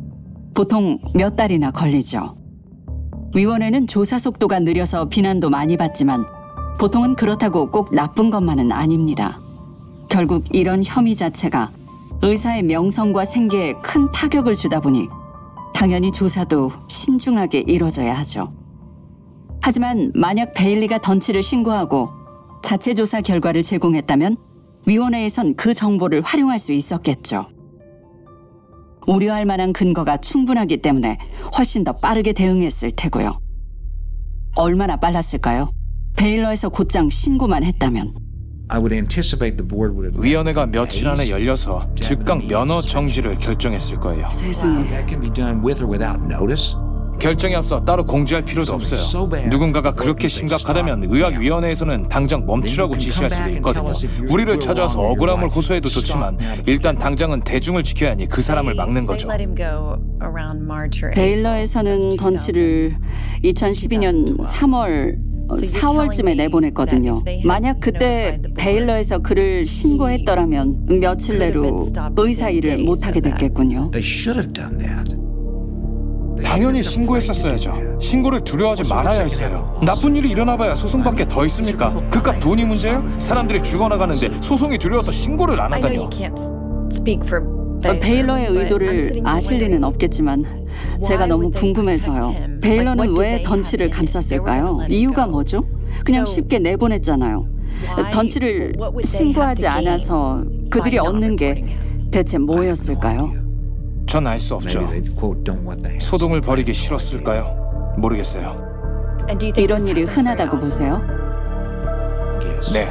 보통 0.54 1.00
몇 1.14 1.36
달이나 1.36 1.72
걸리죠. 1.72 2.38
위원회는 3.34 3.88
조사 3.88 4.18
속도가 4.18 4.60
느려서 4.60 5.08
비난도 5.10 5.50
많이 5.50 5.78
받지만 5.78 6.26
보통은 6.80 7.16
그렇다고 7.16 7.72
꼭 7.72 7.94
나쁜 7.94 8.30
것만은 8.30 8.72
아닙니다. 8.72 9.40
결국 10.10 10.44
이런 10.54 10.84
혐의 10.86 11.16
자체가 11.16 11.72
의사의 12.22 12.64
명성과 12.64 13.26
생계에 13.26 13.74
큰 13.82 14.12
타격을 14.12 14.56
주다 14.56 14.80
보니 14.80 15.08
당연히 15.74 16.12
조사도 16.12 16.72
신중하게 16.88 17.66
이뤄져야 17.68 18.14
하죠. 18.20 18.54
하지만 19.62 20.12
만약 20.16 20.54
베일리가 20.54 21.00
던치를 21.00 21.42
신고하고 21.42 22.10
자체 22.64 22.94
조사 22.94 23.20
결과를 23.22 23.64
제공했다면 23.64 24.38
위원회에선 24.86 25.56
그 25.56 25.74
정보를 25.74 26.22
활용할 26.22 26.60
수 26.60 26.72
있었겠죠. 26.74 27.48
우려할 29.08 29.46
만한 29.46 29.74
근거가 29.74 30.18
충분하기 30.18 30.78
때문에 30.78 31.18
훨씬 31.58 31.84
더 31.84 31.94
빠르게 31.94 32.34
대응했을 32.34 32.92
테고요. 32.96 33.40
얼마나 34.56 34.96
빨랐을까요? 34.96 35.72
베일러에서 36.16 36.70
곧장 36.70 37.10
신고만 37.10 37.64
했다면. 37.64 38.16
I 38.68 38.80
would 38.80 38.96
anticipate 38.96 39.58
the 39.58 39.68
board 39.68 39.94
would 39.94 40.16
have. 40.16 40.24
위원회가 40.24 40.66
며칠 40.66 41.08
안에 41.08 41.30
열려서 41.30 41.88
즉각 42.02 42.48
면허 42.48 42.82
정지를 42.82 43.38
결정했을 43.38 44.00
거예요. 44.00 44.28
세상에. 44.32 44.86
결정에 47.20 47.56
앞서 47.56 47.84
따로 47.84 48.06
공지할 48.06 48.44
필요도 48.44 48.74
없어요. 48.74 49.02
누군가가 49.50 49.94
그렇게 49.94 50.28
심각하다면 50.28 51.06
의학위원회에서는 51.10 52.10
당장 52.10 52.46
멈추라고 52.46 52.98
지시할 52.98 53.30
수도 53.32 53.50
있거든요. 53.52 53.94
우리를 54.30 54.60
찾아와서 54.60 55.02
억울함을 55.02 55.50
호소해도 55.50 55.90
좋지만 55.90 56.38
일단 56.66 56.98
당장은 56.98 57.42
대중을 57.42 57.84
지켜야 57.84 58.12
하니 58.12 58.28
그 58.28 58.42
사람을 58.42 58.76
막는 58.76 59.06
거죠. 59.06 59.28
베일러에서는 61.14 62.18
던치를 62.18 62.96
2012년 63.44 64.40
3월 64.42 65.18
4월쯤에 65.48 66.36
내보냈거든요. 66.38 67.24
만약 67.44 67.80
그때 67.80 68.42
베일러에서 68.58 69.20
그를 69.20 69.66
신고했더라면 69.66 71.00
며칠 71.00 71.38
내로 71.38 71.88
의사 72.18 72.50
일을 72.50 72.80
못하게 72.80 73.22
됐겠군요. 73.22 73.92
당연히 76.44 76.84
신고했었어야죠. 76.84 78.00
신고를 78.00 78.42
두려워하지 78.42 78.84
말아야 78.90 79.22
했어요. 79.22 79.80
나쁜 79.86 80.16
일이 80.16 80.30
일어나봐야 80.32 80.76
소송밖에 80.76 81.28
더 81.28 81.46
있습니까? 81.46 81.94
그깟 82.10 82.40
돈이 82.40 82.66
문제예요? 82.66 83.04
사람들이 83.20 83.62
죽어나가는데 83.62 84.30
소송이 84.42 84.78
두려워서 84.78 85.12
신고를 85.12 85.60
안 85.60 85.74
하다뇨. 85.74 86.10
어, 87.88 88.00
베일러의 88.00 88.48
의도를 88.50 89.22
아실 89.24 89.60
리는 89.60 89.84
없겠지만 89.84 90.66
제가 91.06 91.28
너무 91.28 91.52
궁금해서요. 91.52 92.36
베일러는 92.62 93.16
왜 93.18 93.44
던치를 93.44 93.90
감쌌을까요? 93.90 94.82
이유가 94.90 95.28
뭐죠? 95.28 95.64
그냥 96.04 96.26
쉽게 96.26 96.60
내보냈잖아요. 96.60 97.48
던치를 98.12 98.74
신고하지 99.04 99.68
않아서 99.68 100.44
그들이 100.70 100.98
얻는 100.98 101.36
게 101.36 101.64
대체 102.12 102.38
뭐였을까요? 102.38 103.45
전 104.16 104.28
알 104.28 104.40
수 104.40 104.56
없죠. 104.56 104.80
소동을 106.00 106.40
벌이기 106.40 106.74
싫었을까요? 106.74 107.96
모르겠어요. 107.98 108.64
이런 109.58 109.86
일이 109.86 110.04
흔하다고 110.04 110.58
보세요? 110.58 111.02
네. 112.72 112.88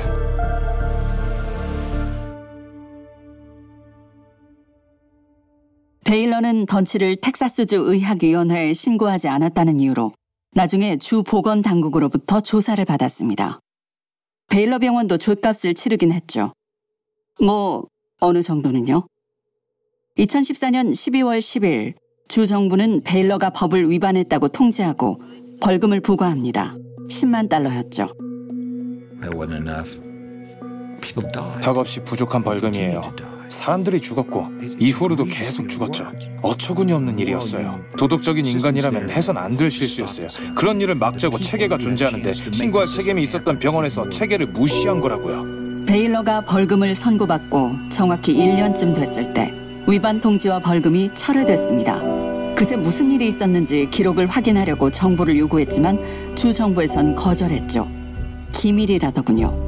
베일러는 6.04 6.66
던치를 6.66 7.16
텍사스주 7.22 7.76
의학위원회에 7.76 8.74
신고하지 8.74 9.28
않았다는 9.28 9.80
이유로 9.80 10.12
나중에 10.52 10.98
주 10.98 11.22
보건 11.22 11.62
당국으로부터 11.62 12.42
조사를 12.42 12.84
받았습니다. 12.84 13.60
베일러 14.50 14.78
병원도 14.78 15.16
죗값을 15.16 15.72
치르긴 15.72 16.12
했죠. 16.12 16.52
뭐 17.40 17.86
어느 18.20 18.42
정도는요? 18.42 19.06
2014년 20.18 20.90
12월 20.90 21.38
10일 21.38 21.94
주 22.28 22.46
정부는 22.46 23.02
베일러가 23.02 23.50
법을 23.50 23.90
위반했다고 23.90 24.48
통지하고 24.48 25.20
벌금을 25.60 26.00
부과합니다. 26.00 26.76
10만 27.08 27.48
달러였죠. 27.48 28.08
턱없이 31.60 32.00
부족한 32.02 32.42
벌금이에요. 32.42 33.02
사람들이 33.48 34.00
죽었고 34.00 34.46
이후로도 34.78 35.24
계속 35.26 35.68
죽었죠. 35.68 36.06
어처구니 36.42 36.92
없는 36.92 37.18
일이었어요. 37.18 37.84
도덕적인 37.98 38.46
인간이라면 38.46 39.10
해선 39.10 39.36
안 39.36 39.56
될 39.56 39.70
실수였어요. 39.70 40.28
그런 40.54 40.80
일을 40.80 40.94
막자고 40.94 41.38
체계가 41.38 41.76
존재하는데 41.78 42.32
신고할 42.34 42.86
책임이 42.88 43.22
있었던 43.24 43.58
병원에서 43.58 44.08
체계를 44.08 44.46
무시한 44.46 45.00
거라고요. 45.00 45.84
베일러가 45.86 46.40
벌금을 46.42 46.94
선고받고 46.94 47.90
정확히 47.90 48.34
1년쯤 48.36 48.94
됐을 48.94 49.32
때 49.34 49.52
위반 49.86 50.18
통지와 50.18 50.60
벌금이 50.60 51.10
철회됐습니다. 51.14 52.00
그새 52.54 52.74
무슨 52.74 53.10
일이 53.10 53.26
있었는지 53.26 53.88
기록을 53.90 54.26
확인하려고 54.26 54.90
정보를 54.90 55.36
요구했지만 55.38 56.34
주 56.34 56.52
정부에선 56.52 57.14
거절했죠. 57.14 57.86
기밀이라더군요. 58.52 59.62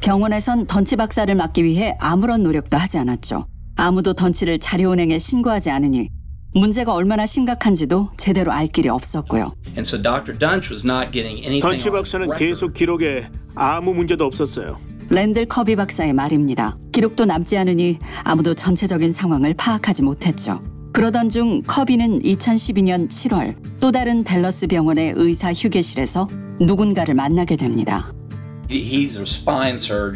병원에선 0.00 0.66
던치 0.66 0.96
박사를 0.96 1.32
막기 1.34 1.62
위해 1.62 1.94
아무런 2.00 2.42
노력도 2.42 2.78
하지 2.78 2.96
않았죠. 2.96 3.46
아무도 3.76 4.14
던치를 4.14 4.58
자료은행에 4.58 5.18
신고하지 5.18 5.70
않으니 5.70 6.08
문제가 6.54 6.94
얼마나 6.94 7.26
심각한지도 7.26 8.10
제대로 8.16 8.52
알 8.52 8.66
길이 8.66 8.88
없었고요. 8.88 9.54
And 9.68 9.80
so 9.80 10.00
Dr. 10.00 10.36
Dunch 10.38 10.70
was 10.70 10.84
not 10.84 11.12
getting 11.12 11.38
anything 11.44 11.60
던치 11.60 11.90
박사는. 11.90 12.28
계속 12.36 12.74
기록에 12.74 13.28
아무 13.54 13.94
문제도 13.94 14.24
없었어요. 14.24 14.78
랜들 15.10 15.46
커비 15.46 15.76
박사의 15.76 16.12
말입니다. 16.12 16.76
기록도 16.92 17.24
남지 17.24 17.56
않으니 17.58 17.98
아무도 18.22 18.54
전체적인 18.54 19.12
상황을 19.12 19.54
파악하지 19.54 20.02
못했죠. 20.02 20.60
그러던 20.92 21.28
중 21.28 21.62
커비는 21.62 22.22
2012년 22.22 23.08
7월 23.08 23.54
또 23.80 23.92
다른 23.92 24.24
댈러스 24.24 24.66
병원의 24.66 25.14
의사 25.16 25.52
휴게실에서 25.52 26.28
누군가를 26.60 27.14
만나게 27.14 27.56
됩니다. 27.56 28.12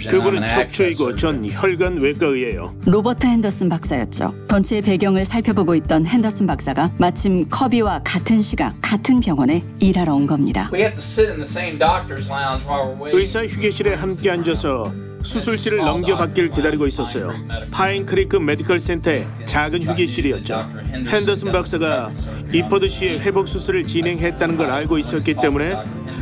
그분은 0.08 0.46
척추이고 0.46 1.16
전 1.16 1.44
surgeon. 1.44 1.54
혈관 1.54 1.98
외과의예요. 1.98 2.74
로버트 2.86 3.26
핸더슨 3.26 3.68
박사였죠. 3.68 4.34
던치의 4.48 4.82
배경을 4.82 5.24
살펴보고 5.24 5.74
있던 5.74 6.06
핸더슨 6.06 6.46
박사가 6.46 6.90
마침 6.98 7.48
커비와 7.48 8.00
같은 8.04 8.40
시각 8.40 8.74
같은 8.80 9.20
병원에 9.20 9.64
일하러 9.80 10.14
온 10.14 10.26
겁니다. 10.26 10.70
We 10.72 10.80
have 10.80 10.94
to 10.94 11.02
sit 11.02 11.30
in 11.30 11.42
the 11.42 11.48
same 11.48 11.78
doctor's 11.78 12.28
lounge 12.30 12.64
while 12.66 12.94
we're 12.94 13.02
waiting. 13.02 13.18
의사 13.18 13.44
휴게실에 13.44 13.94
함께 13.94 14.30
앉아서 14.30 14.92
수술실을 15.22 15.78
넘겨받기를 15.78 16.50
기다리고 16.50 16.86
있었어요. 16.86 17.32
파인크리크 17.70 18.36
메디컬 18.36 18.78
센터의 18.78 19.26
작은 19.46 19.82
휴게실이었죠. 19.82 20.66
핸더슨 21.08 21.50
박사가 21.50 22.12
이퍼드 22.52 22.88
씨의 22.88 23.20
회복 23.20 23.48
수술을 23.48 23.84
진행했다는 23.84 24.56
걸 24.58 24.70
알고 24.70 24.98
있었기 24.98 25.34
때문에 25.34 25.76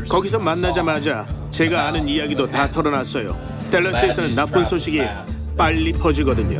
거기서 0.09 0.38
만나자마자 0.38 1.27
제가 1.52 1.86
아는 1.86 2.08
이야기도 2.08 2.50
다 2.50 2.70
털어놨어요. 2.70 3.36
댈러스에서는 3.70 4.34
나쁜 4.34 4.64
소식이 4.64 5.02
빨리 5.56 5.92
퍼지거든요. 5.92 6.58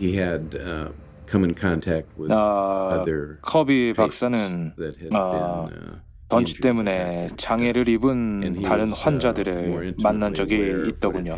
He 0.00 0.12
had 0.18 0.56
uh, 0.56 0.92
come 1.30 1.44
in 1.44 1.54
contact 1.54 2.08
with 2.18 2.32
아, 2.32 2.98
other 3.00 3.38
커비 3.42 3.94
박사는 3.94 4.74
that 4.76 4.98
had 4.98 5.14
아, 5.14 5.68
been, 5.68 5.78
uh, 5.78 6.00
던치 6.30 6.52
injured 6.52 6.60
때문에 6.62 7.28
장애를 7.36 7.88
입은 7.88 8.62
다른 8.62 8.86
uh, 8.88 9.02
환자들을 9.02 9.96
만난 10.02 10.32
적이 10.32 10.88
있더군요. 10.88 11.36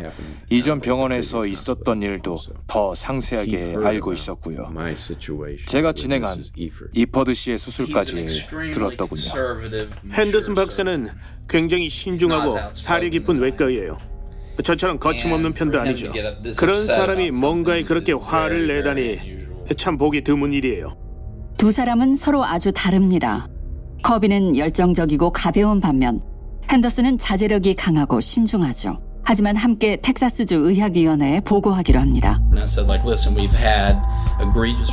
이전 0.49 0.79
병원에서 0.79 1.45
있었던. 1.45 2.03
일도 2.03 2.37
더 2.67 2.93
상세하게 2.93 3.75
알고 3.83 4.13
있었고요. 4.13 4.73
제가 5.67 5.93
진행한. 5.93 6.43
이퍼드 6.93 7.33
씨의 7.33 7.57
수술까지 7.57 8.47
들었더군요. 8.71 9.31
핸더슨 10.11 10.53
박사는 10.53 11.07
굉장히 11.47 11.89
신중하고 11.89 12.73
사려 12.73 13.09
깊은 13.09 13.39
외과의예요. 13.39 13.97
저처럼 14.63 14.99
거침없는 14.99 15.53
편도 15.53 15.79
아니죠. 15.79 16.11
그런 16.57 16.85
사람이 16.85 17.31
뭔가에 17.31 17.83
그렇게 17.83 18.11
화를 18.13 18.67
내다니 18.67 19.19
참 19.77 19.97
보기 19.97 20.21
드문 20.21 20.53
일이에요. 20.53 20.97
두 21.57 21.71
사람은 21.71 22.15
서로 22.15 22.43
아주 22.43 22.71
다릅니다. 22.71 23.47
커비는 24.03 24.57
열정적이고 24.57 25.31
가벼운 25.31 25.79
반면 25.79 26.21
핸더슨은 26.71 27.17
자제력이 27.17 27.73
강하고 27.75 28.19
신중하죠. 28.19 28.99
하지만 29.25 29.55
함께 29.55 29.95
텍사스주 30.01 30.55
의학위원회에 30.55 31.39
보고하기로 31.41 31.97
합니다. 31.97 32.41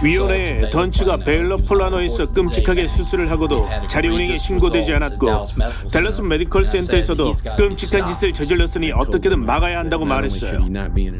위원회에 0.04 0.70
vagal 0.70 1.24
베일러 1.24 1.56
폴라노에서 1.56 2.32
끔찍하게. 2.32 2.86
수술을 2.86 3.28
하고도 3.32 3.66
자료은행에 3.88 4.34
egregious 4.34 4.46
신고되지 4.46 4.92
않았고 4.92 5.44
댈러스. 5.92 6.20
메디컬 6.20 6.64
센터에서도 6.64 7.34
끔찍한 7.58 8.06
짓을. 8.06 8.32
저질렀으니 8.32 8.92
어떻게든 8.92 9.44
막아야 9.44 9.80
한다고 9.80 10.04
말했어요. 10.04 10.68
he 10.94 11.10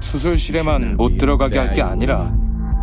수술실에만 0.00 0.96
못 0.96 1.18
들어가게 1.18 1.58
할 1.58 1.72
게 1.72 1.82
아니라 1.82 2.32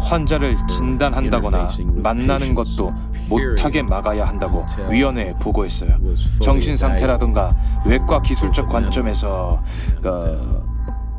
환자를 0.01 0.57
진단한다거나 0.67 1.69
만나는 1.95 2.53
것도 2.55 2.93
못하게 3.27 3.81
막아야 3.83 4.25
한다고 4.25 4.65
위원회에 4.89 5.33
보고했어요. 5.39 5.97
정신 6.41 6.77
상태라든가 6.77 7.55
외과 7.85 8.21
기술적 8.21 8.69
관점에서 8.69 9.61
어, 10.03 10.63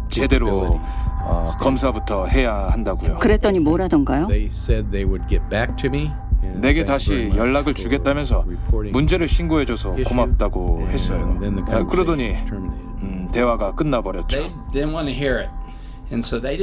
제대로 0.08 0.80
어, 1.26 1.50
검사부터 1.60 2.26
해야 2.26 2.68
한다고요. 2.70 3.18
그랬더니 3.18 3.60
뭐라던가요? 3.60 4.26
They 4.28 4.46
said 4.46 4.90
they 4.90 5.04
would 5.04 5.26
get 5.28 5.42
back 5.48 5.76
to 5.76 5.88
me. 5.88 6.12
and 6.42 6.60
내게 6.60 6.84
다시 6.84 7.32
연락을 7.34 7.74
주겠다면서 7.74 8.44
문제를 8.92 9.26
신고해줘서 9.28 9.96
고맙다고 10.06 10.86
했어요. 10.90 11.38
아, 11.68 11.84
그러더니 11.84 12.34
음, 12.52 13.28
대화가 13.32 13.74
끝나버렸죠. 13.74 14.38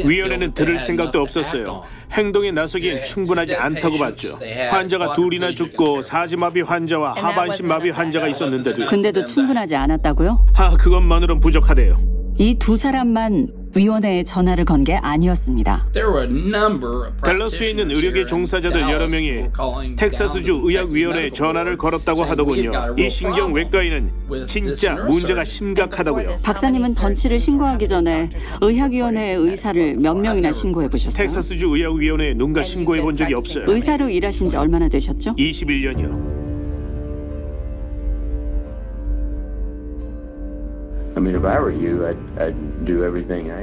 위원회는 0.05 0.53
들을 0.53 0.79
생각도 0.79 1.19
없었어요. 1.21 1.83
행동에 2.11 2.51
나서기엔 2.51 3.03
충분하지 3.03 3.55
않다고 3.55 3.97
봤죠. 3.97 4.39
환자가 4.69 5.13
둘이나 5.13 5.53
죽고 5.53 6.01
사지마비 6.01 6.61
환자와 6.61 7.13
하반신 7.13 7.67
마비 7.67 7.89
환자가 7.89 8.27
있었는데도 8.27 8.85
근데도 8.85 9.25
충분하지 9.25 9.75
않았다고요? 9.75 10.47
하 10.53 10.75
그것만으론 10.77 11.39
부족하대요. 11.39 11.99
이 12.37 12.55
두 12.57 12.77
사람만 12.77 13.47
위원회에 13.75 14.23
전화를 14.23 14.65
건 14.65 14.81
게 14.81 14.95
아니었습니다. 14.95 15.89
There 15.93 16.09
were 16.11 16.27
a 16.27 16.29
number 16.47 17.07
of 17.07 17.13
댈러스에 17.23 17.69
있는 17.69 17.91
의료계 17.91 18.25
종사자들 18.25 18.81
여러 18.89 19.07
명이 19.07 19.49
텍사스주 19.95 20.61
의학위원회에 20.63 21.29
전화를 21.29 21.77
걸었다고 21.77 22.23
하더군요. 22.23 22.71
이 22.97 23.07
신경 23.09 23.53
외과인은 23.53 24.09
진짜 24.47 24.95
문제가 24.95 25.43
심각하다고요. 25.43 26.37
박사님은 26.43 26.95
던치를 26.95 27.37
신고하기 27.37 27.87
전에 27.87 28.31
의학위원회 28.61 29.33
의사를 29.33 29.95
몇 29.97 30.15
명이나 30.15 30.51
신고해 30.51 30.87
보셨어요? 30.89 31.17
텍사스주 31.21 31.67
의학위원회에 31.67 32.33
누군가 32.33 32.63
신고해 32.63 33.01
본 33.01 33.15
적이 33.15 33.35
없어요. 33.35 33.65
의사로 33.67 34.09
일하신 34.09 34.49
지 34.49 34.57
얼마나 34.57 34.87
되셨죠? 34.89 35.35
21년이요. 35.35 36.40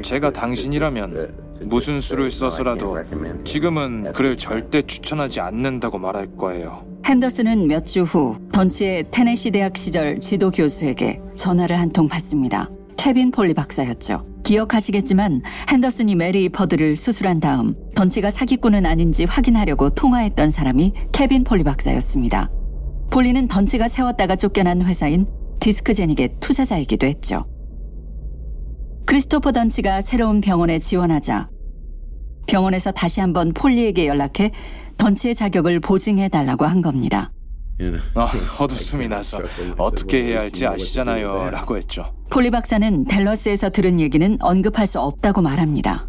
제가 0.02 0.30
당신이라면 0.32 1.48
무슨 1.62 2.00
수를 2.00 2.30
써서라도 2.30 2.98
지금은 3.44 4.12
그를 4.12 4.36
절대 4.36 4.82
추천하지 4.82 5.40
않는다고 5.40 5.98
말할 5.98 6.28
거예요. 6.36 6.86
핸더슨은 7.06 7.66
몇 7.66 7.84
주 7.86 8.02
후 8.04 8.36
던치의 8.52 9.04
테네시 9.10 9.50
대학 9.50 9.76
시절 9.76 10.20
지도 10.20 10.50
교수에게 10.50 11.20
전화를 11.34 11.78
한 11.78 11.90
통 11.90 12.06
받습니다. 12.08 12.68
케빈 12.96 13.30
폴리 13.30 13.54
박사였죠. 13.54 14.26
기억하시겠지만 14.44 15.42
핸더슨이 15.70 16.14
메리 16.14 16.48
버드를 16.48 16.96
수술한 16.96 17.40
다음 17.40 17.74
던치가 17.94 18.30
사기꾼은 18.30 18.86
아닌지 18.86 19.24
확인하려고 19.24 19.90
통화했던 19.90 20.50
사람이 20.50 20.92
케빈 21.12 21.44
폴리 21.44 21.64
박사였습니다. 21.64 22.50
폴리는 23.10 23.48
던치가 23.48 23.88
세웠다가 23.88 24.36
쫓겨난 24.36 24.82
회사인 24.82 25.26
디스크제닉의 25.60 26.36
투자자이기도 26.40 27.06
했죠. 27.06 27.46
크리스토퍼 29.06 29.52
던치가 29.52 30.00
새로운 30.00 30.40
병원에 30.40 30.78
지원하자 30.78 31.48
병원에서 32.46 32.90
다시 32.92 33.20
한번 33.20 33.52
폴리에게 33.52 34.06
연락해 34.06 34.52
던치의 34.96 35.34
자격을 35.34 35.80
보증해 35.80 36.28
달라고 36.28 36.64
한 36.64 36.82
겁니다. 36.82 37.32
아, 38.14 38.24
헛웃음이 38.24 39.06
나서 39.08 39.40
어떻게 39.76 40.24
해야 40.24 40.40
할지 40.40 40.66
아시잖아요 40.66 41.50
라고 41.50 41.76
했죠. 41.76 42.12
폴리 42.30 42.50
박사는 42.50 43.04
댈러스에서 43.04 43.70
들은 43.70 44.00
얘기는 44.00 44.36
언급할 44.40 44.86
수 44.86 44.98
없다고 45.00 45.40
말합니다. 45.42 46.08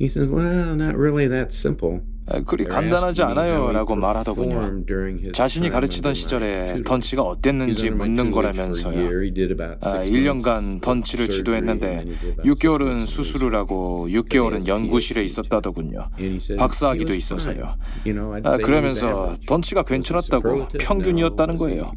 He 0.00 0.06
says, 0.06 0.30
"Well, 0.32 0.74
not 0.74 0.96
really 0.96 1.28
that 1.28 1.48
simple." 1.50 2.00
아, 2.30 2.40
그리 2.40 2.64
간단하지 2.64 3.22
않아요 3.22 3.72
라고 3.72 3.94
말하더군요. 3.96 4.60
자신이 5.32 5.70
가르치던 5.70 6.12
시절에 6.14 6.82
던치가 6.84 7.22
어땠는지 7.22 7.90
묻는 7.90 8.30
거라면서요. 8.30 9.08
아, 9.80 10.02
1년간 10.04 10.80
던치를 10.82 11.30
지도했는데 11.30 12.04
6개월은 12.44 13.06
수술을 13.06 13.54
하고 13.54 14.06
6개월은 14.10 14.66
연구실에 14.66 15.22
있었다더군요. 15.24 16.08
박사학위도 16.56 17.14
있어서요. 17.14 17.74
아, 18.44 18.56
그러면서 18.58 19.36
던치가 19.46 19.82
괜찮았다고 19.82 20.68
평균이었다는 20.78 21.56
거예요. 21.56 21.92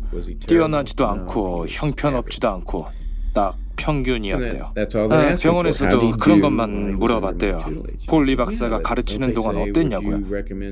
뛰어나지도 0.47 1.07
않고 1.07 1.65
형편없지도 1.67 2.47
않고 2.49 2.85
딱 3.33 3.55
평균이었대요. 3.77 4.73
아, 5.09 5.35
병원에서도 5.35 6.11
그런 6.17 6.41
것만 6.41 6.99
물어봤대요. 6.99 7.65
폴리 8.07 8.35
박사가 8.35 8.81
가르치는 8.81 9.33
동안 9.33 9.57
어땠냐고요. 9.57 10.19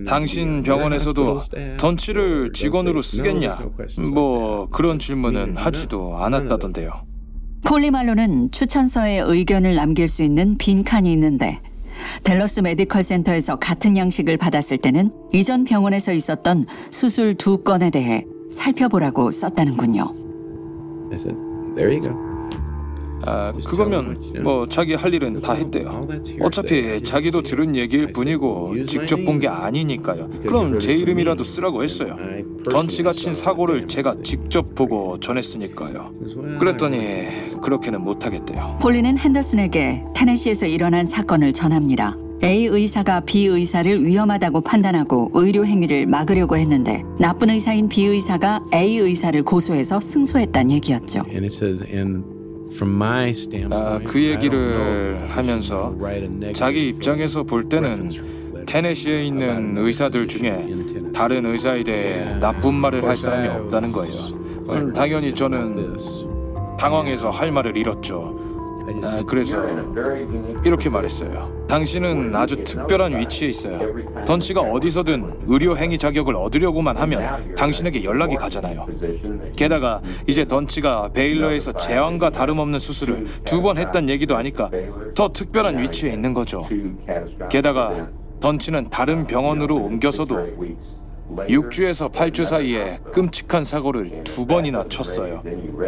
당신 0.06 0.62
병원에서도 0.64 1.42
던치를 1.78 2.52
직원으로 2.54 3.02
쓰겠냐? 3.02 3.60
뭐 4.14 4.68
그런 4.70 5.00
질문은 5.00 5.58
하지도 5.58 6.18
않았다던데요. 6.18 6.92
폴리 7.66 7.92
말로는 7.92 8.52
추천서에 8.52 9.20
의견을 9.20 9.76
남길 9.76 10.08
수 10.08 10.24
있는 10.24 10.58
빈 10.58 10.84
칸이 10.84 11.12
있는데 11.14 11.60
댈러스 12.24 12.62
메디컬 12.62 13.04
센터에서 13.04 13.58
같은 13.58 13.98
양식을 13.98 14.38
받았을 14.38 14.78
때는 14.78 15.12
이전 15.34 15.66
병원에서 15.66 16.14
있었던 16.14 16.66
수술 16.92 17.36
두 17.36 17.64
건에 17.64 17.90
대해 17.90 18.26
살펴보라고 18.52 19.32
썼다는군요. 19.32 20.14
아, 23.26 23.52
그거면 23.66 24.22
뭐 24.44 24.68
자기 24.70 24.94
할 24.96 25.14
일은 25.14 25.42
다 25.42 25.54
했대요. 25.54 26.08
어차피 26.42 27.02
자기도 27.02 27.42
들은 27.42 27.76
얘기일 27.76 28.12
뿐이고 28.12 28.86
직접 28.88 29.18
본 29.26 29.40
게 29.40 29.48
아니니까요. 29.48 30.30
그럼 30.42 30.80
제 30.80 30.94
이름이라도 30.94 31.44
쓰라고 31.44 31.84
했어요. 31.84 32.18
던치가 32.70 33.14
친 33.14 33.34
사고를 33.34 33.88
제가 33.88 34.16
직접 34.24 34.76
보고 34.76 35.20
전했으니까요. 35.20 36.12
그랬더니 36.60 37.60
그렇게는 37.62 38.02
못하겠대요. 38.02 38.80
폴리는 38.82 39.18
핸더슨에게 39.18 40.04
테네시에서 40.16 40.66
일어난 40.66 41.06
사건을 41.06 41.54
전합니다. 41.54 42.18
A 42.44 42.66
의사가 42.66 43.22
B 43.22 43.46
의사를 43.48 44.06
위험하다고 44.06 44.62
판단하고 44.62 45.32
의료 45.34 45.66
행위를 45.66 46.06
막으려고 46.06 46.56
했는데 46.58 47.04
나쁜 47.20 47.50
의사인 47.50 47.90
B 47.90 48.06
의사가 48.06 48.62
A 48.74 48.98
의사를 48.98 49.42
고소해서 49.44 50.00
승소했단 50.00 50.72
얘기였죠. 50.72 51.24
아, 53.72 54.00
그 54.06 54.22
얘기를 54.24 55.20
하면서 55.28 55.94
자기 56.54 56.88
입장에서 56.88 57.44
볼 57.44 57.68
때는 57.68 58.12
테네시에 58.66 59.24
있는 59.26 59.78
의사들 59.78 60.28
중에 60.28 60.68
다른 61.14 61.46
의사에 61.46 61.84
대해 61.84 62.40
나쁜 62.40 62.76
말을 62.76 63.04
할 63.04 63.18
사람이 63.18 63.48
없다는 63.48 63.92
거예요. 63.92 64.14
음, 64.70 64.94
당연히 64.94 65.34
저는 65.34 65.98
당황해서 66.78 67.30
할 67.30 67.52
말을 67.52 67.76
잃었죠. 67.76 68.38
아, 69.04 69.24
그래서 69.26 69.58
이렇게 70.66 70.90
말했어요. 70.90 71.66
당신은 71.68 72.36
아주 72.36 72.64
특별한 72.64 73.18
위치에 73.20 73.50
있어요. 73.50 73.80
던치가 74.26 74.62
어디서든 74.62 75.42
의료 75.48 75.78
행위 75.78 75.98
자격을 75.98 76.36
얻으려고만 76.36 76.98
하면 76.98 77.54
당신에게 77.56 78.04
연락이 78.04 78.36
가잖아요. 78.36 78.86
게다가 79.56 80.02
이제 80.28 80.46
던치가 80.46 81.10
베일러에서 81.14 81.74
제왕과 81.74 82.32
다름없는 82.32 82.80
수술을 82.80 83.26
두 83.46 83.60
번 83.60 83.78
했단 83.78 84.08
얘기도 84.10 84.38
하니까 84.38 84.70
더 85.14 85.28
특별한 85.28 85.80
위치에 85.80 86.14
있는 86.14 86.34
거죠. 86.34 86.66
게다가 87.50 88.08
던치는 88.40 88.90
다른 88.90 89.28
병원으로 89.28 89.76
옮겨서도 89.76 90.38
6주에서 91.48 92.10
8주 92.12 92.46
사이에 92.46 92.98
끔찍한 93.12 93.64
사고를 93.66 94.24
두 94.24 94.46
번이나 94.46 94.86
쳤어요. 94.88 95.44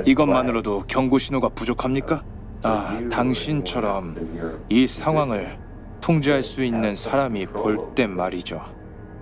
이것만으로도 0.05 0.83
경고 0.87 1.17
신호가 1.17 1.47
부족합니까? 1.49 2.23
아, 2.63 2.99
당신처럼 3.11 4.65
이 4.69 4.85
상황을 4.85 5.57
통제할 5.99 6.43
수 6.43 6.63
있는 6.63 6.95
사람이 6.95 7.47
볼땐 7.47 8.15
말이죠. 8.15 8.61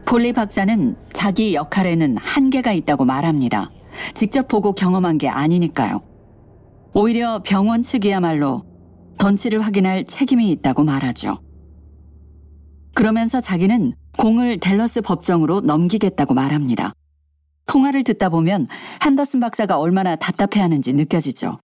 폴리 0.06 0.34
박사는 0.34 0.96
자기 1.14 1.54
역할에는 1.54 2.18
한계가 2.18 2.74
있다고 2.74 3.06
말합니다. 3.06 3.70
직접 4.14 4.48
보고 4.48 4.74
경험한 4.74 5.18
게 5.18 5.28
아니니까요. 5.30 6.02
오히려 6.94 7.42
병원 7.44 7.84
측이야말로 7.84 8.66
던치를 9.20 9.62
확인할 9.62 10.06
책임이 10.06 10.50
있다고 10.52 10.84
말하죠. 10.84 11.40
그러면서 12.96 13.40
자기는 13.40 13.94
공을 14.18 14.60
댈러스 14.60 15.02
법정으로 15.02 15.62
넘기겠다고 15.62 16.34
말합니다. 16.34 16.94
통화를 17.68 18.04
듣다 18.04 18.30
보면 18.30 18.68
핸더슨 19.06 19.40
박사가 19.40 19.80
얼마나 19.80 20.16
답답해하는지 20.16 20.94
느껴지죠. 20.94 21.60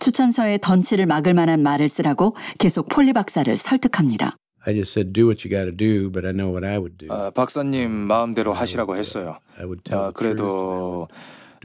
추천서에 0.00 0.58
던치를 0.58 1.06
막을 1.06 1.34
만한 1.34 1.62
말을 1.62 1.88
쓰라고 1.88 2.34
계속 2.58 2.88
폴리 2.88 3.12
박사를 3.12 3.56
설득합니다. 3.56 4.36
I 4.66 4.74
just 4.74 4.92
said, 4.92 5.12
do 5.12 5.26
what 5.26 5.46
you 5.46 5.50
got 5.50 5.64
to 5.70 5.76
do, 5.76 6.10
but 6.10 6.26
I 6.26 6.32
know 6.32 6.50
what 6.50 6.66
I 6.66 6.78
would 6.78 6.96
do. 6.96 7.08
아, 7.12 7.30
박사님 7.30 7.90
마음대로 7.90 8.52
하시라고 8.52 8.96
했어요. 8.96 9.38
I 9.58 9.64
would 9.64 9.82
tell 9.84 10.06
아. 10.06 10.10
그래도 10.10 11.06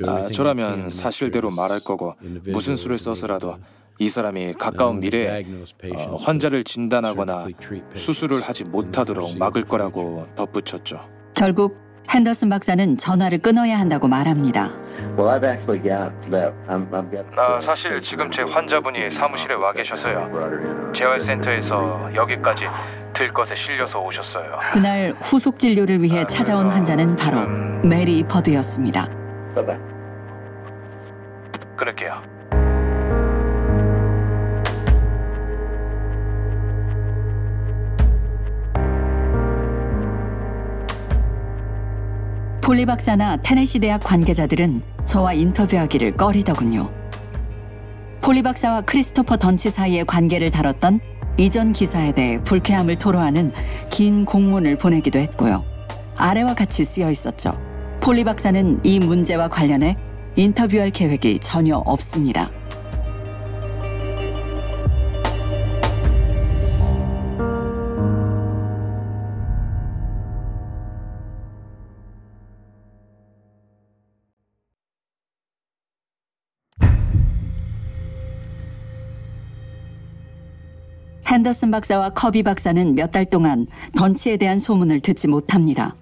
아, 0.05 0.27
저라면 0.31 0.89
사실대로 0.89 1.49
말할 1.49 1.79
거고 1.81 2.15
무슨 2.51 2.75
수를 2.75 2.97
써서라도 2.97 3.57
이 3.99 4.07
사람이 4.09 4.53
가까운 4.53 4.99
미래에 4.99 5.45
어, 5.95 6.15
환자를 6.17 6.63
진단하거나 6.63 7.47
수술을 7.95 8.41
하지 8.41 8.63
못하도록 8.63 9.37
막을 9.37 9.63
거라고. 9.63 10.25
덧붙였죠. 10.35 11.01
결국 11.33 11.77
핸더슨 12.09 12.49
박사는 12.49 12.97
전화를 12.97 13.39
끊어야 13.39 13.79
한다고 13.79 14.07
말합니다. 14.07 14.71
Well, 15.19 15.27
I've 15.27 15.43
actually 15.43 15.79
got 15.79 16.13
that. 16.31 16.53
I'm, 16.69 16.87
I've 16.93 17.11
got. 17.11 17.25
아, 17.35 17.59
사실 17.59 17.99
지금 18.01 18.31
제 18.31 18.41
환자분이 18.41 19.09
사무실에 19.09 19.53
와 19.53 19.73
계셔서요. 19.73 20.93
재활센터에서 20.95 22.09
여기까지 22.15 22.69
들 23.11 23.27
것에 23.33 23.53
실려서 23.53 23.99
오셨어요. 23.99 24.59
그날 24.71 25.13
후속 25.19 25.59
진료를 25.59 26.01
위해 26.01 26.25
찾아온 26.25 26.69
환자는 26.69 27.17
바로 27.17 27.39
음, 27.39 27.81
메리 27.83 28.23
버드였습니다. 28.23 29.09
Bye 29.55 29.65
bye. 29.65 29.79
끊을게요. 31.75 32.38
폴리 42.69 42.85
박사나 42.85 43.37
테네시 43.37 43.79
대학 43.79 43.99
관계자들은 44.03 44.83
저와 45.03 45.33
인터뷰하기를 45.33 46.15
꺼리더군요. 46.15 46.87
폴리 48.21 48.43
박사와 48.43 48.81
크리스토퍼 48.81 49.37
던치 49.37 49.71
사이의 49.71 50.05
관계를 50.05 50.51
다뤘던 50.51 50.99
이전 51.37 51.73
기사에 51.73 52.11
대해 52.11 52.39
불쾌함을 52.43 52.99
토로하는 52.99 53.53
긴 53.89 54.23
공문을 54.23 54.77
보내기도 54.77 55.17
했고요. 55.17 55.65
아래와 56.15 56.53
같이 56.53 56.83
쓰여 56.83 57.09
있었죠. 57.09 57.59
폴리 58.01 58.23
박사는 58.23 58.81
이 58.83 58.99
문제와 58.99 59.47
관련해 59.47 59.97
인터뷰할 60.35 60.91
계획이 60.91 61.39
전혀 61.39 61.75
없습니다. 61.75 62.51
핸더슨 81.39 81.71
박사와 81.71 82.09
커비 82.09 82.43
박사는 82.43 82.95
몇 82.95 83.09
달 83.11 83.25
동안 83.25 83.65
던치에 83.97 84.35
대한 84.37 84.57
소문을 84.57 84.99
듣지 84.99 85.27
못합니다. 85.29 85.95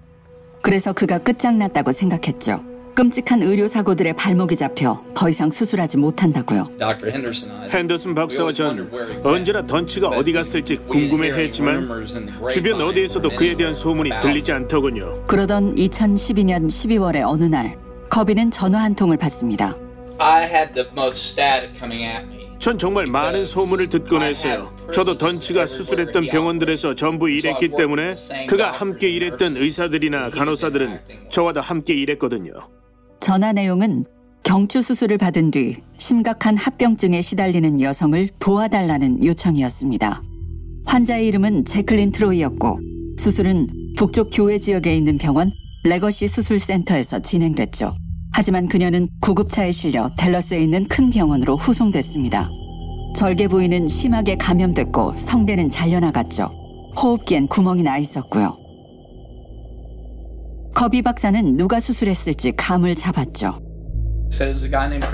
그래서 0.62 0.92
그가 0.92 1.18
끝장났다고 1.18 1.92
생각했죠. 1.92 2.60
끔찍한 2.96 3.42
의료 3.44 3.68
사고들의 3.68 4.14
발목이 4.16 4.56
잡혀 4.56 5.00
더 5.14 5.28
이상 5.28 5.50
수술하지 5.52 5.96
못한다고요. 5.98 6.68
핸더슨 7.70 8.14
박사와 8.16 8.52
전 8.52 8.90
언제나. 9.22 9.64
던치가 9.64 10.08
어디 10.08 10.32
갔을지 10.32 10.76
궁금해했지만 10.88 11.88
주변 12.50 12.80
어디에서도 12.82 13.28
그에 13.36 13.56
대한 13.56 13.72
소문이 13.72 14.10
들리지 14.20 14.50
않더군요. 14.50 15.24
그러던 15.28 15.76
2012년 15.76 16.66
12월의 16.66 17.22
어느 17.24 17.44
날 17.44 17.78
커비는 18.10 18.50
전화 18.50 18.82
한 18.82 18.94
통을 18.96 19.16
받습니다. 19.16 19.76
I 20.18 20.42
had 20.50 20.74
the 20.74 20.88
most 20.96 21.30
static 21.30 21.78
coming 21.78 22.02
at 22.04 22.26
me. 22.26 22.47
전 22.58 22.76
정말 22.76 23.06
많은 23.06 23.44
소문을 23.44 23.88
듣곤 23.88 24.22
했어요. 24.22 24.74
저도 24.92 25.16
던치가 25.16 25.64
수술했던 25.66 26.28
병원들에서 26.28 26.94
전부 26.96 27.30
일했기 27.30 27.70
때문에 27.76 28.14
그가 28.48 28.72
함께 28.72 29.08
일했던 29.08 29.56
의사들이나 29.56 30.30
간호사들은 30.30 30.98
저와도 31.30 31.60
함께 31.60 31.94
일했거든요. 31.94 32.52
전화 33.20 33.52
내용은 33.52 34.04
경추 34.42 34.82
수술을 34.82 35.18
받은 35.18 35.50
뒤 35.50 35.76
심각한 35.98 36.56
합병증에 36.56 37.20
시달리는 37.20 37.80
여성을 37.80 38.28
도와달라는 38.40 39.24
요청이었습니다. 39.24 40.22
환자의 40.86 41.26
이름은 41.28 41.64
제클린 41.64 42.10
트로이였고 42.10 42.80
수술은 43.18 43.68
북쪽 43.96 44.30
교외 44.32 44.58
지역에 44.58 44.96
있는 44.96 45.16
병원 45.18 45.52
레거시 45.84 46.26
수술센터에서 46.26 47.20
진행됐죠. 47.20 47.94
하지만 48.32 48.68
그녀는 48.68 49.08
구급차에 49.20 49.70
실려 49.72 50.10
댈러스에 50.16 50.60
있는 50.60 50.86
큰 50.86 51.10
병원으로 51.10 51.56
후송됐습니다. 51.56 52.48
절개 53.16 53.48
부위는 53.48 53.88
심하게 53.88 54.36
감염됐고 54.36 55.16
성대는 55.16 55.70
잘려나갔죠. 55.70 56.50
호흡기엔 56.96 57.46
구멍이 57.48 57.82
나 57.82 57.98
있었고요. 57.98 58.56
커비 60.74 61.02
박사는 61.02 61.56
누가 61.56 61.80
수술했을지 61.80 62.52
감을 62.56 62.94
잡았죠. 62.94 63.60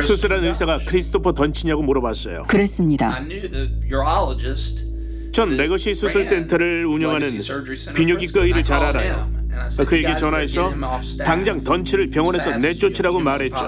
수술한 0.02 0.44
의사가 0.44 0.80
크리스토퍼 0.86 1.32
던치냐고 1.32 1.82
물어봤어요. 1.82 2.42
그랬습니다. 2.48 3.20
전 5.32 5.56
레거시 5.56 5.94
수술센터를 5.94 6.84
운영하는 6.86 7.30
비뇨기과 7.94 8.44
일을 8.46 8.64
잘 8.64 8.82
알아요. 8.84 9.30
그에게 9.86 10.16
전화해서 10.16 10.72
당장 11.24 11.62
던치를 11.62 12.10
병원에서 12.10 12.58
내쫓으라고 12.58 13.20
말했죠. 13.20 13.66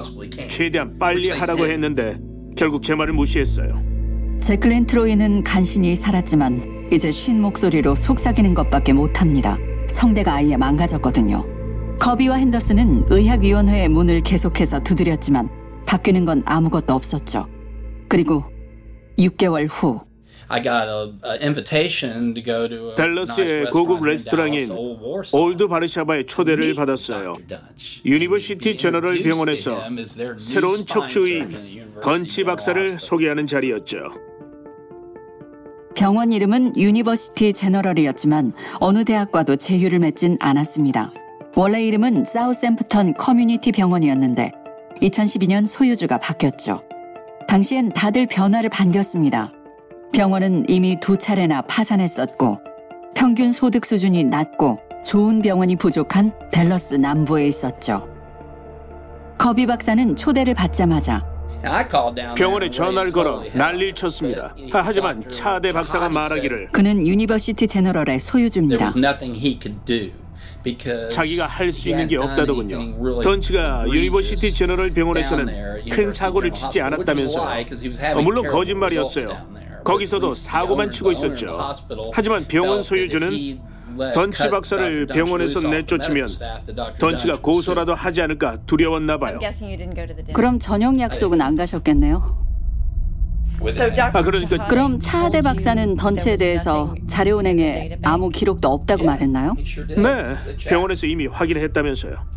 최대한 0.48 0.98
빨리 0.98 1.30
하라고 1.30 1.66
했는데 1.66 2.18
결국 2.56 2.82
제 2.82 2.94
말을 2.94 3.12
무시했어요. 3.12 3.82
제클린 4.40 4.86
트로이는 4.86 5.42
간신히 5.44 5.96
살았지만 5.96 6.88
이제 6.92 7.10
쉰 7.10 7.34
목소리로 7.36 7.94
속삭이는 7.94 8.54
것밖에 8.54 8.92
못합니다. 8.92 9.58
성대가 9.90 10.34
아예 10.34 10.56
망가졌거든요. 10.56 11.44
커비와 11.98 12.36
핸더슨은 12.36 13.04
의학위원회의 13.08 13.88
문을 13.88 14.20
계속해서 14.20 14.80
두드렸지만 14.80 15.48
바뀌는 15.86 16.24
건 16.24 16.42
아무것도 16.44 16.92
없었죠. 16.92 17.48
그리고 18.08 18.44
6개월 19.18 19.66
후 19.70 20.00
I 20.48 20.62
got 20.62 20.86
a, 20.88 21.12
a 21.24 21.38
invitation 21.42 22.34
to 22.34 22.42
go 22.42 22.68
to 22.68 22.90
a 22.90 22.94
댈러스의 22.94 23.62
nice 23.62 23.70
고급 23.72 24.02
restaurant 24.02 24.56
in 24.56 24.68
레스토랑인. 24.68 25.32
올드 25.32 25.66
바르샤바의 25.66 26.26
초대를 26.26 26.74
받았어요. 26.74 27.36
유니버시티 28.04 28.76
제너럴 28.76 29.22
병원에서 29.22 29.82
새로운 30.38 30.84
University 30.86 31.46
던치 32.00 32.44
박사를. 32.44 32.98
소개하는 33.00 33.46
자리였죠. 33.46 33.98
병원 35.96 36.30
이름은 36.30 36.76
유니버시티 36.76 37.54
제너럴이었지만 37.54 38.52
어느 38.80 39.04
대학과도 39.04 39.56
제휴를 39.56 39.98
맺진 39.98 40.36
않았습니다. 40.40 41.12
원래 41.56 41.82
이름은 41.82 42.26
사우샘프턴 42.26 43.14
커뮤니티 43.14 43.72
병원이었는데 43.72 44.52
2012년 45.00 45.66
소유주가 45.66 46.18
바뀌었죠. 46.18 46.82
당시엔 47.48 47.90
다들 47.94 48.26
변화를 48.26 48.68
반겼습니다. 48.68 49.52
병원은 50.12 50.64
이미 50.68 50.98
두 51.00 51.16
차례나 51.16 51.62
파산했었고 51.62 52.58
평균 53.14 53.52
소득 53.52 53.84
수준이 53.84 54.24
낮고 54.24 54.78
좋은 55.04 55.40
병원이 55.40 55.76
부족한 55.76 56.32
댈러스 56.50 56.94
남부에 56.94 57.46
있었죠. 57.46 58.08
커비 59.38 59.66
박사는 59.66 60.16
초대를 60.16 60.54
받자마자 60.54 61.24
And 61.64 61.68
I 61.68 61.84
called 61.88 62.14
down 62.14 62.34
there 62.34 62.34
병원에 62.34 62.70
전화를 62.70 63.12
걸어. 63.12 63.42
난리를 63.52 63.94
쳤습니다. 63.94 64.54
하- 64.72 64.80
하지만. 64.82 65.26
차대 65.28 65.72
박사가 65.72 66.08
말하기를 66.08 66.68
그는 66.72 67.06
유니버시티 67.06 67.66
제너럴의 67.66 68.04
There 68.04 68.18
소유주입니다. 68.20 68.84
was 68.86 68.98
nothing 68.98 69.36
he 69.38 69.58
could 69.60 69.78
do 69.84 70.10
because 70.62 71.08
자기가 71.10 71.46
할수 71.46 71.88
he 71.88 71.92
있는 71.92 72.08
게 72.08 72.16
없다더군요. 72.18 73.20
던치가 73.22 73.84
유니버시티 73.88 74.52
제너럴 74.54 74.92
병원에서는 74.92 75.88
큰 75.90 76.10
사고를 76.10 76.52
치지 76.52 76.80
않았다면서요. 76.80 77.44
lie, 77.44 77.64
'cause 77.66 77.80
he 77.82 77.88
was 77.90 78.00
어, 78.00 78.04
having 78.04 78.24
물론 78.24 78.46
거짓말이었어요. 78.48 79.56
거기서도 79.86 80.34
사고만 80.34 80.90
치고 80.90 81.12
있었죠. 81.12 81.58
하지만 82.12 82.46
병원 82.48 82.82
소유주는 82.82 83.60
던치 84.12 84.50
박사를 84.50 85.06
병원에서 85.06 85.60
내쫓으면. 85.60 86.28
던치가. 86.98 87.40
고소라도 87.40 87.94
하지 87.94 88.20
않을까 88.22 88.58
두려웠나 88.66 89.18
봐요. 89.18 89.38
그럼 90.32 90.58
저녁 90.58 90.98
약속은 90.98 91.40
안 91.40 91.54
가셨겠네요. 91.56 92.44
아 94.12 94.22
그러니까 94.22 94.66
그럼 94.66 94.98
차하대 94.98 95.40
박사는 95.40 95.96
던치에 95.96 96.36
대해서 96.36 96.94
자료 97.06 97.38
운행에 97.38 97.98
아무 98.02 98.28
기록도 98.28 98.68
없다고 98.68 99.04
말했나요? 99.04 99.54
네 99.96 100.34
병원에서 100.68 101.06
이미 101.06 101.26
확인했다면서요. 101.26 102.35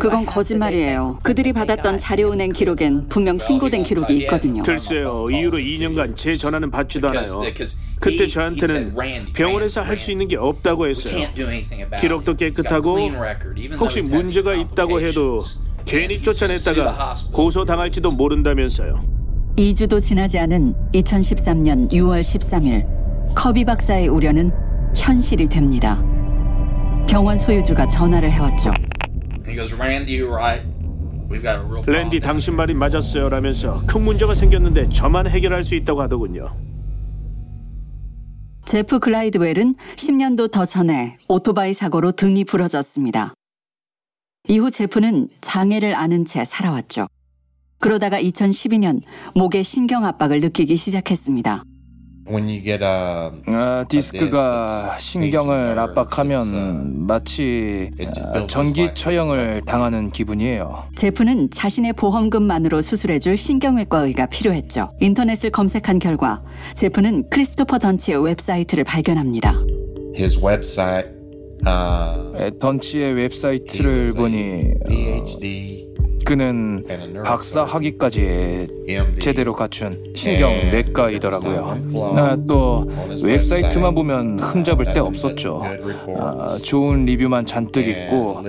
그건 0.00 0.24
거짓말이에요. 0.26 1.18
그들이 1.22 1.52
받았던 1.52 1.98
자료 1.98 2.28
운행 2.30 2.52
기록엔 2.52 3.08
분명 3.08 3.36
신고된 3.38 3.82
기록이 3.82 4.16
있거든요. 4.18 4.62
글쎄요 4.62 5.28
이후로 5.30 5.58
2년간 5.58 6.16
제 6.16 6.36
전화는 6.36 6.70
받지도 6.70 7.08
않아요. 7.10 7.42
그때 8.00 8.26
저한테는 8.26 8.94
병원에서 9.34 9.82
할 9.82 9.96
수 9.96 10.10
있는 10.10 10.26
게 10.28 10.36
없다고 10.36 10.86
했어요. 10.88 11.26
기록도 12.00 12.34
깨끗하고 12.36 12.98
혹시 13.78 14.00
문제가 14.00 14.54
있다고 14.54 15.00
해도 15.02 15.38
괜히 15.84 16.22
쫓아냈다가 16.22 17.14
고소당할지도 17.32 18.10
모른다면서요. 18.12 19.04
2주도 19.58 20.00
지나지 20.00 20.38
않은 20.38 20.74
2013년 20.94 21.90
6월 21.92 22.20
13일 22.20 22.86
커비 23.34 23.64
박사의 23.66 24.08
우려는 24.08 24.50
현실이 24.96 25.48
됩니다. 25.48 26.02
병원 27.06 27.36
소유주가 27.36 27.86
전화를 27.86 28.30
해왔죠. 28.30 28.72
He 29.50 29.56
goes, 29.56 29.72
Randy, 29.74 30.12
you 30.12 30.32
right? 30.32 30.62
We've 31.28 31.42
got 31.42 31.56
a 31.56 31.62
real 31.62 31.82
problem. 31.82 31.96
랜디 31.96 32.20
당신 32.20 32.54
말이 32.54 32.72
맞았어요 32.72 33.28
라면서 33.28 33.84
큰 33.86 34.02
문제가 34.02 34.32
생겼는데 34.34 34.88
저만 34.90 35.26
해결할 35.26 35.64
수 35.64 35.74
있다고 35.74 36.00
하더군요. 36.02 36.56
제프 38.66 39.00
글라이드웰은 39.00 39.74
10년도 39.96 40.52
더 40.52 40.64
전에 40.64 41.18
오토바이 41.26 41.72
사고로 41.72 42.12
등이 42.12 42.44
부러졌습니다. 42.44 43.34
이후 44.48 44.70
제프는 44.70 45.28
장애를 45.40 45.94
앓은 45.96 46.26
채 46.26 46.44
살아왔죠. 46.44 47.08
그러다가 47.80 48.20
2012년 48.20 49.00
목에 49.34 49.64
신경 49.64 50.04
압박을 50.04 50.40
느끼기 50.40 50.76
시작했습니다. 50.76 51.64
아, 53.46 53.84
디스크가 53.88 54.96
신경을 54.98 55.78
압박하면 55.78 57.06
마치 57.06 57.90
아, 58.32 58.46
전기 58.46 58.88
처형을 58.94 59.62
당하는 59.66 60.10
기분이에요. 60.10 60.84
제프는 60.96 61.50
자신의 61.50 61.94
보험금만으로 61.94 62.82
수술해줄 62.82 63.36
신경외과 63.36 64.00
의가 64.06 64.26
필요했죠. 64.26 64.90
인터넷을 65.00 65.50
검색한 65.50 65.98
결과 65.98 66.42
제프는 66.76 67.30
크리스토퍼 67.30 67.78
던치의 67.78 68.22
웹사이트를 68.24 68.84
발견합니다. 68.84 69.54
his 70.14 70.38
website, 70.38 71.08
uh, 71.66 72.44
에, 72.44 72.50
던치의 72.58 73.14
웹사이트를 73.14 74.12
보니 74.14 74.64
그는 76.30 76.84
박사 77.24 77.64
학위까지 77.64 78.68
제대로 79.20 79.52
갖춘 79.52 80.12
신경외과의더라고요. 80.14 82.14
아, 82.16 82.36
또 82.46 82.88
웹사이트만 83.20 83.96
보면 83.96 84.38
흠잡을 84.38 84.94
데 84.94 85.00
없었죠. 85.00 85.64
아, 86.20 86.56
좋은 86.64 87.04
리뷰만 87.04 87.46
잔뜩 87.46 87.88
있고 87.88 88.44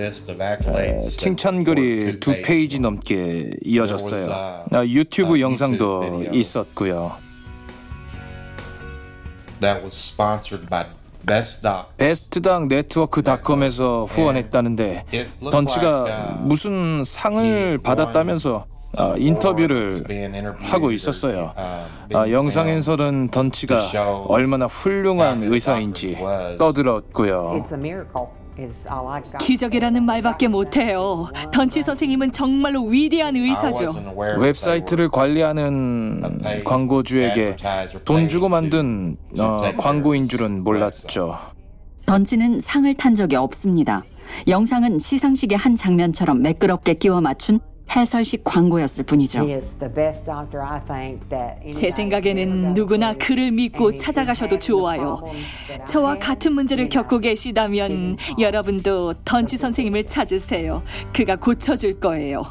에, 0.78 1.00
칭찬글이 1.08 2.20
두 2.20 2.40
페이지 2.42 2.78
넘게 2.78 3.50
이어졌어요. 3.64 4.30
아, 4.70 4.84
유튜브 4.86 5.40
영상도 5.40 6.26
있었고요. 6.32 7.16
베스트당 11.96 12.68
네트워크닷컴에서 12.68 14.06
후원했다는데 14.06 15.04
던치가 15.50 16.36
무슨 16.40 17.02
상을 17.04 17.78
받았다면서 17.78 18.66
아, 18.94 19.14
인터뷰를 19.16 20.04
하고 20.58 20.90
있었어요. 20.90 21.52
아, 21.56 22.28
영상에서는 22.30 23.28
던치가 23.30 23.88
얼마나 24.28 24.66
훌륭한 24.66 25.42
의사인지 25.42 26.18
떠들었고요. 26.58 27.64
기적이라는 29.40 30.04
말밖에 30.04 30.48
못해요. 30.48 31.28
던치 31.52 31.82
선생님은 31.82 32.32
정말로 32.32 32.84
위대한 32.84 33.36
의사죠. 33.36 33.94
웹사이트를 34.38 35.08
관리하는 35.08 36.40
광고주에게 36.64 37.56
돈 38.04 38.28
주고 38.28 38.48
만든 38.48 39.16
어, 39.38 39.58
광고인 39.78 40.28
줄은 40.28 40.64
몰랐죠. 40.64 41.38
던치는 42.06 42.60
상을 42.60 42.92
탄 42.94 43.14
적이 43.14 43.36
없습니다. 43.36 44.04
영상은 44.48 44.98
시상식의 44.98 45.56
한 45.58 45.76
장면처럼 45.76 46.42
매끄럽게 46.42 46.94
끼워 46.94 47.20
맞춘 47.20 47.60
해설식 47.90 48.42
광고였을 48.44 49.04
뿐이죠. 49.04 49.46
제 51.72 51.90
생각에는 51.90 52.74
누구나 52.74 53.12
그를 53.14 53.50
믿고 53.52 53.96
찾아가셔도 53.96 54.58
좋아요. 54.58 55.20
저와 55.86 56.18
같은 56.18 56.52
문제를 56.52 56.88
겪고 56.88 57.18
계시다면 57.18 58.16
여러분도 58.38 59.14
던치 59.24 59.56
선생님을 59.56 60.06
찾으세요. 60.06 60.82
그가 61.12 61.36
고쳐줄 61.36 62.00
거예요. 62.00 62.42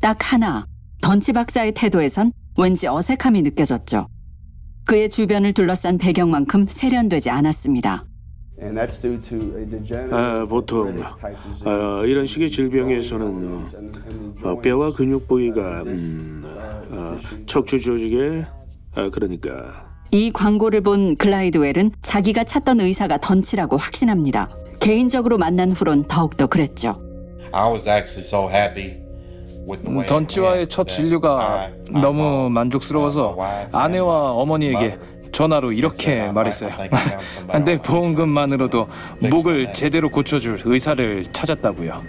딱 0.00 0.32
하나, 0.32 0.66
던치 1.02 1.32
박사의 1.32 1.72
태도에선 1.72 2.32
왠지 2.56 2.86
어색함이 2.86 3.42
느껴졌죠. 3.42 4.06
그의 4.84 5.08
주변을 5.10 5.52
둘러싼 5.52 5.98
배경만큼 5.98 6.66
세련되지 6.68 7.30
않았습니다. 7.30 8.04
아, 10.12 10.46
보통 10.48 11.02
어, 11.64 12.04
이런 12.04 12.26
식의 12.26 12.50
질병에서는 12.50 13.70
어, 14.44 14.48
어, 14.50 14.60
뼈와 14.60 14.92
근육 14.92 15.26
부위가 15.26 15.82
음, 15.86 16.42
어, 16.90 17.16
척추 17.46 17.80
조직에 17.80 18.44
아, 18.94 19.10
그러니까 19.10 19.88
이 20.10 20.30
광고를 20.32 20.82
본 20.82 21.16
글라이드웰은 21.16 21.92
자기가 22.02 22.44
찾던 22.44 22.80
의사가 22.80 23.18
던치라고 23.18 23.76
확신합니다. 23.76 24.50
개인적으로 24.80 25.38
만난 25.38 25.72
후론 25.72 26.04
더욱더 26.04 26.46
그랬죠. 26.46 27.00
I 27.52 27.70
was 27.72 27.88
actually 27.88 28.26
so 28.26 28.48
happy 28.50 28.96
with 29.68 29.82
the 29.82 29.88
way 29.90 30.00
it 30.00 30.06
던치와의 30.08 30.68
첫 30.68 30.88
진료가 30.88 31.60
I- 31.60 31.72
I 31.94 32.00
너무 32.02 32.50
만족스러워서 32.50 33.36
아내와 33.72 34.32
어머니에게. 34.32 34.98
전화로 35.32 35.72
이렇게 35.72 36.30
말했어요. 36.32 36.70
내 37.64 37.76
보험금만으로도 37.82 38.88
목을 39.30 39.72
제대로 39.72 40.08
고쳐줄 40.08 40.62
의사를 40.64 41.24
찾았다고요. 41.24 42.02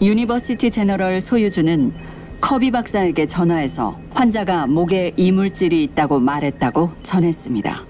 유니버시티 0.00 0.70
제너럴 0.70 1.20
소유주는 1.20 1.92
커비 2.40 2.70
박사에게 2.70 3.26
전화해서 3.26 3.98
환자가 4.12 4.66
목에 4.66 5.12
이물질이 5.16 5.82
있다고 5.84 6.20
말했다고 6.20 6.90
전했습니다. 7.02 7.84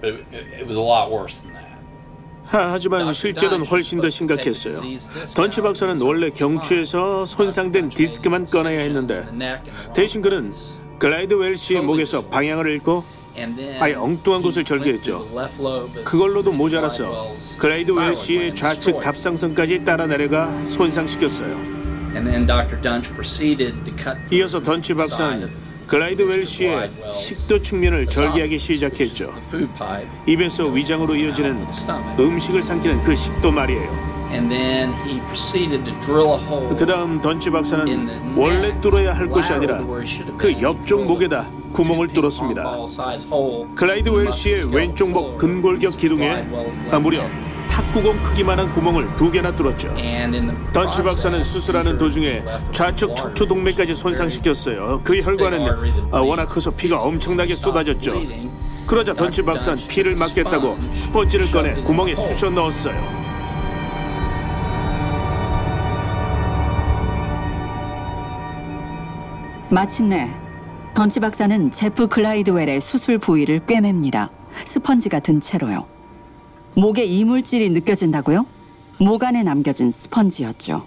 But 0.00 0.14
it, 0.14 0.36
it, 0.36 0.46
it 0.56 0.64
was 0.66 0.76
a 0.76 0.82
lot 0.82 1.10
worse 1.12 1.40
than 1.40 1.54
that. 1.54 1.64
하, 2.44 2.72
하지만 2.72 3.10
실제로는 3.12 3.64
훨씬 3.66 4.00
더 4.00 4.10
심각했어요. 4.10 4.74
던치 5.34 5.62
박사는 5.62 5.98
원래 6.02 6.28
경추에서 6.28 7.24
손상된 7.24 7.88
디스크만 7.90 8.44
꺼내야 8.44 8.80
했는데 8.80 9.24
대신 9.94 10.20
그는 10.20 10.52
글라이드 10.98 11.34
웰시의 11.34 11.80
목에서 11.82 12.24
방향을 12.26 12.68
잃고 12.68 13.02
아예 13.80 13.94
엉뚱한 13.94 14.42
곳을 14.42 14.64
절개했죠. 14.64 15.28
그걸로도 16.04 16.52
모자라서 16.52 17.34
글라이드 17.58 17.90
웰시의 17.90 18.54
좌측 18.54 19.00
갑상선까지 19.00 19.84
따라 19.84 20.06
내려가 20.06 20.50
손상시켰어요. 20.66 21.52
And 22.14 22.24
then 22.30 22.46
Dr. 22.46 22.80
Dunch 22.80 23.08
proceeded 23.14 23.74
to 23.84 23.92
cut 23.96 24.16
이어서 24.30 24.62
던치 24.62 24.94
박사는 24.94 25.50
클라이드 25.88 26.22
웰시의 26.22 26.90
식도 27.16 27.60
측면을 27.60 28.06
절개하기 28.06 28.58
시작했죠. 28.58 29.34
입에서 30.26 30.66
위장으로 30.66 31.16
이어지는 31.16 31.66
음식을 32.18 32.62
삼키는 32.62 33.02
그 33.02 33.16
식도 33.16 33.50
말이에요. 33.50 34.13
And 34.34 34.50
then 34.50 34.92
he 35.06 35.20
proceeded 35.28 35.84
to 35.84 35.92
drill 36.00 36.34
a 36.34 36.38
hole. 36.46 36.68
그 36.76 36.84
다음 36.84 37.20
던치 37.20 37.50
박사는 37.50 38.36
원래 38.36 38.78
뚫어야 38.80 39.14
할 39.16 39.28
곳이 39.28 39.52
아니라 39.52 39.78
그 40.36 40.60
옆쪽 40.60 41.06
목에다 41.06 41.46
구멍을 41.72 42.08
뚫었습니다. 42.08 42.64
클라이드 43.74 44.08
웰시의 44.08 44.74
왼쪽 44.74 45.10
목 45.10 45.38
근골격 45.38 45.96
기둥에 45.96 46.46
아, 46.90 46.98
무려 46.98 47.24
탁구공 47.70 48.22
크기만한 48.22 48.70
구멍을 48.72 49.16
두 49.16 49.30
개나 49.30 49.50
뚫었죠. 49.56 49.94
던치 50.72 51.02
박사는 51.02 51.42
수술하는 51.42 51.98
도중에 51.98 52.44
좌측 52.72 53.16
척추 53.16 53.46
동맥까지 53.46 53.94
손상시켰어요. 53.94 55.00
그 55.02 55.18
혈관은 55.20 55.66
아, 56.12 56.18
워낙 56.20 56.46
커서 56.46 56.70
피가 56.70 57.00
엄청나게 57.02 57.56
쏟아졌죠. 57.56 58.20
그러자 58.86 59.14
던치 59.14 59.42
박사는 59.42 59.82
피를 59.88 60.14
막겠다고 60.14 60.78
스펀지를 60.92 61.50
꺼내 61.50 61.74
구멍에 61.82 62.14
쑤셔 62.14 62.50
넣었어요. 62.50 63.23
마침내 69.74 70.30
던치 70.94 71.18
박사는 71.18 71.72
제프 71.72 72.06
글라이드웰의 72.06 72.80
수술 72.80 73.18
부위를 73.18 73.66
꿰맵니다. 73.66 74.30
스펀지가 74.66 75.18
든 75.18 75.40
채로요. 75.40 75.88
목에 76.76 77.02
이물질이 77.02 77.70
느껴진다고요? 77.70 78.46
목 79.00 79.24
안에 79.24 79.42
남겨진 79.42 79.90
스펀지였죠. 79.90 80.86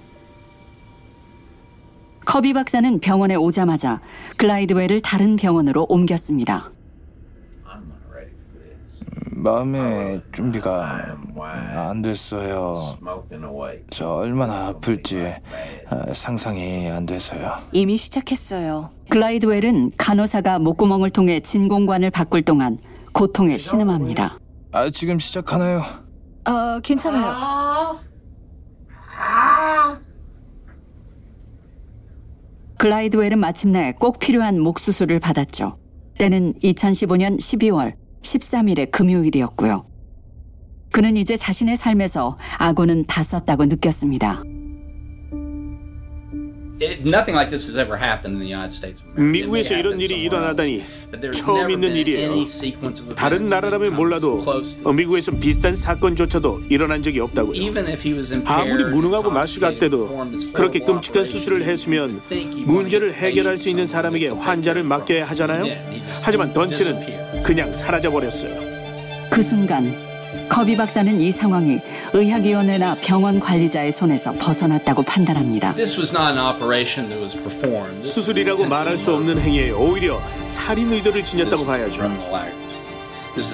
커비 2.23 2.53
박사는 2.53 2.99
병원에 3.01 3.35
오자마자 3.35 3.99
글라이드웰을 4.37 5.01
다른 5.01 5.35
병원으로 5.35 5.85
옮겼습니다. 5.89 6.71
마음의 9.37 10.21
준비가 10.31 11.15
안 11.75 12.01
됐어요. 12.01 12.97
저 13.91 14.09
얼마나 14.15 14.67
아플지 14.67 15.35
아, 15.89 16.13
상상이 16.13 16.89
안 16.89 17.05
돼서요. 17.05 17.53
이미 17.71 17.97
시작했어요. 17.97 18.89
글라이드웰은 19.09 19.91
간호사가 19.95 20.57
목구멍을 20.59 21.11
통해 21.11 21.39
진공관을 21.39 22.09
바꿀 22.09 22.41
동안 22.41 22.79
고통에 23.13 23.57
신음합니다. 23.59 24.39
아, 24.71 24.89
지금 24.89 25.19
시작하나요? 25.19 25.83
어, 26.45 26.79
괜찮아요. 26.81 27.99
글라이드웰은 32.77 33.39
마침내 33.39 33.93
꼭 33.99 34.17
필요한 34.19 34.59
목 34.59 34.79
수술을 34.79 35.19
받았죠. 35.19 35.77
때는 36.17 36.53
2015년 36.63 37.37
12월 37.37 37.93
13일의 38.27 38.91
금요일이었고요. 38.91 39.85
그는 40.91 41.17
이제 41.17 41.37
자신의 41.37 41.75
삶에서 41.77 42.37
악어는 42.57 43.05
다 43.05 43.23
썼다고 43.23 43.65
느꼈습니다. 43.65 44.43
It, 46.79 47.01
nothing 47.01 47.33
like 47.33 47.49
this 47.49 47.65
has 47.65 47.75
ever 47.75 47.97
happened 47.97 48.37
in 48.37 48.39
the 48.39 48.45
United 48.45 48.71
States 48.71 49.01
of 49.01 49.09
America. 49.17 49.31
미국에서 49.31 49.73
이런 49.73 49.99
일이 49.99 50.21
일어나다니 50.21 50.83
처음 51.33 51.71
있는 51.71 51.95
일이에요. 51.95 52.35
다른 53.15 53.47
나라라면 53.47 53.95
몰라도 53.95 54.45
어, 54.83 54.93
미국에선 54.93 55.39
비슷한 55.39 55.75
사건조차도 55.75 56.65
일어난 56.69 57.01
적이 57.01 57.21
없다고요. 57.21 57.59
아무리 58.45 58.83
무능하고 58.83 59.31
마시 59.31 59.59
같대도 59.59 60.53
그렇게 60.53 60.77
끔찍한 60.81 61.25
수술을 61.25 61.63
했으면 61.63 62.21
문제를 62.67 63.11
해결할 63.11 63.57
수 63.57 63.69
있는 63.69 63.87
사람에게 63.87 64.27
환자를 64.29 64.83
맡겨야 64.83 65.25
하잖아요. 65.29 65.65
하지만 66.21 66.53
던치는 66.53 67.16
그냥 67.43 67.73
사라져 67.73 68.11
버렸어요. 68.11 68.51
그 69.29 69.41
순간 69.41 69.93
커비 70.49 70.77
박사는 70.77 71.19
이 71.19 71.31
상황이 71.31 71.79
의학위원회나 72.13 72.97
병원 73.01 73.39
관리자의 73.39 73.91
손에서 73.91 74.31
벗어났다고 74.33 75.03
판단합니다. 75.03 75.73
This 75.73 75.97
was 75.99 76.15
not 76.15 76.31
an 76.31 76.39
operation 76.39 77.09
that 77.09 77.21
was 77.21 77.35
performed. 77.35 78.07
수술이라고 78.07 78.65
말할 78.65 78.97
수 78.97 79.13
없는 79.13 79.39
행위예요. 79.39 79.77
오히려 79.77 80.21
살인 80.45 80.91
의도를 80.93 81.25
지녔다고 81.25 81.65
봐야죠. 81.65 82.09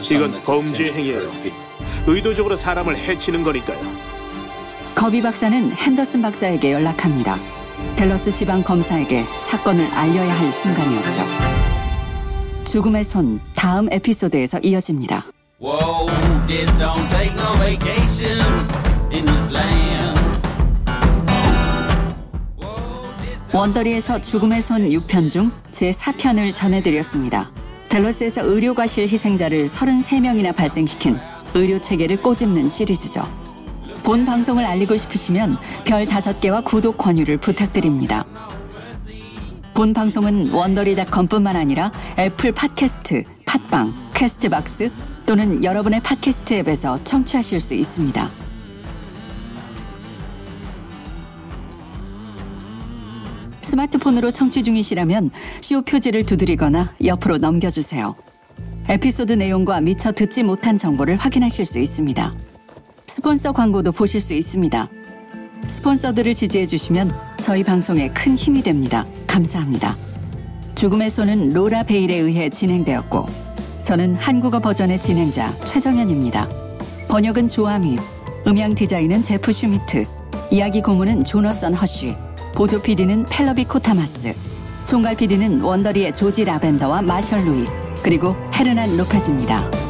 이건 0.09 0.41
범죄 0.43 0.91
행위예요. 0.91 1.31
의도적으로 2.05 2.55
사람을 2.55 2.97
해치는 2.97 3.43
거니까요. 3.43 3.79
커비 4.95 5.21
박사는 5.21 5.73
핸더슨 5.73 6.21
박사에게 6.21 6.73
연락합니다. 6.73 7.39
델러스 7.95 8.31
지방 8.31 8.63
검사에게 8.63 9.23
사건을 9.39 9.87
알려야 9.87 10.39
할 10.39 10.51
순간이었죠. 10.51 11.62
죽음의 12.73 13.03
손 13.03 13.39
다음 13.55 13.87
에피소드에서 13.91 14.57
이어집니다. 14.63 15.27
Whoa, 15.61 16.07
this 16.47 16.65
don't 16.79 17.07
take 17.11 17.31
no 17.35 17.53
vacation 17.59 18.39
in 19.13 19.25
this 19.25 19.53
land. 19.53 20.19
원더리에서 23.53 24.19
죽음의 24.23 24.61
손 24.61 24.89
6편 24.89 25.29
중 25.29 25.51
제4편을 25.71 26.51
전해드렸습니다. 26.51 27.51
댈러스에서 27.89 28.43
의료과실 28.43 29.07
희생자를 29.07 29.65
33명이나 29.65 30.55
발생시킨 30.55 31.19
의료 31.53 31.79
체계를 31.79 32.23
꼬집는 32.23 32.69
시리즈죠. 32.69 33.21
본 34.01 34.25
방송을 34.25 34.65
알리고 34.65 34.97
싶으시면 34.97 35.57
별 35.85 36.07
5개와 36.07 36.63
구독 36.63 36.97
권유를 36.97 37.37
부탁드립니다. 37.37 38.25
본 39.73 39.91
방송은 39.91 40.51
Wondery닷컴뿐만 40.51 41.55
아니라 41.55 41.91
애플 42.19 42.51
팟캐스트, 42.51 43.23
팟빵, 43.45 44.11
Castbox 44.13 44.91
또는 45.25 45.63
여러분의 45.63 45.99
팟캐스트 46.01 46.53
앱에서 46.53 47.03
청취하실 47.03 47.59
수 47.59 47.73
있습니다. 47.73 48.29
스마트폰으로 53.61 54.31
청취 54.31 54.61
중이시라면 54.61 55.31
쇼 55.61 55.81
표지를 55.81 56.23
두드리거나 56.23 56.93
옆으로 57.03 57.39
넘겨주세요. 57.39 58.15
에피소드 58.89 59.33
내용과 59.33 59.81
미처 59.81 60.11
듣지 60.11 60.43
못한 60.43 60.77
정보를 60.77 61.17
확인하실 61.17 61.65
수 61.65 61.79
있습니다. 61.79 62.31
스폰서 63.07 63.53
광고도 63.53 63.91
보실 63.91 64.21
수 64.21 64.35
있습니다. 64.35 64.87
스폰서들을 65.67 66.35
지지해 66.35 66.65
주시면 66.65 67.11
저희 67.41 67.63
방송에 67.63 68.09
큰 68.09 68.35
힘이 68.35 68.61
됩니다. 68.61 69.05
감사합니다. 69.27 69.95
죽음의 70.75 71.09
손은 71.09 71.49
로라 71.49 71.83
베일에 71.83 72.15
의해 72.15 72.49
진행되었고, 72.49 73.25
저는 73.83 74.15
한국어 74.15 74.59
버전의 74.59 74.99
진행자 74.99 75.53
최정현입니다. 75.65 76.47
번역은 77.09 77.47
조아미, 77.47 77.97
음향 78.47 78.75
디자인은 78.75 79.23
제프 79.23 79.51
슈미트, 79.51 80.05
이야기 80.51 80.81
고문은 80.81 81.23
조너선 81.23 81.73
허쉬, 81.73 82.15
보조 82.55 82.81
PD는 82.81 83.25
펠러비 83.25 83.65
코타마스, 83.65 84.33
총괄 84.85 85.15
PD는 85.15 85.61
원더리의 85.61 86.13
조지 86.13 86.43
라벤더와 86.43 87.01
마셜 87.01 87.43
루이, 87.45 87.65
그리고 88.03 88.35
헤르난 88.53 88.97
로페즈입니다. 88.97 89.82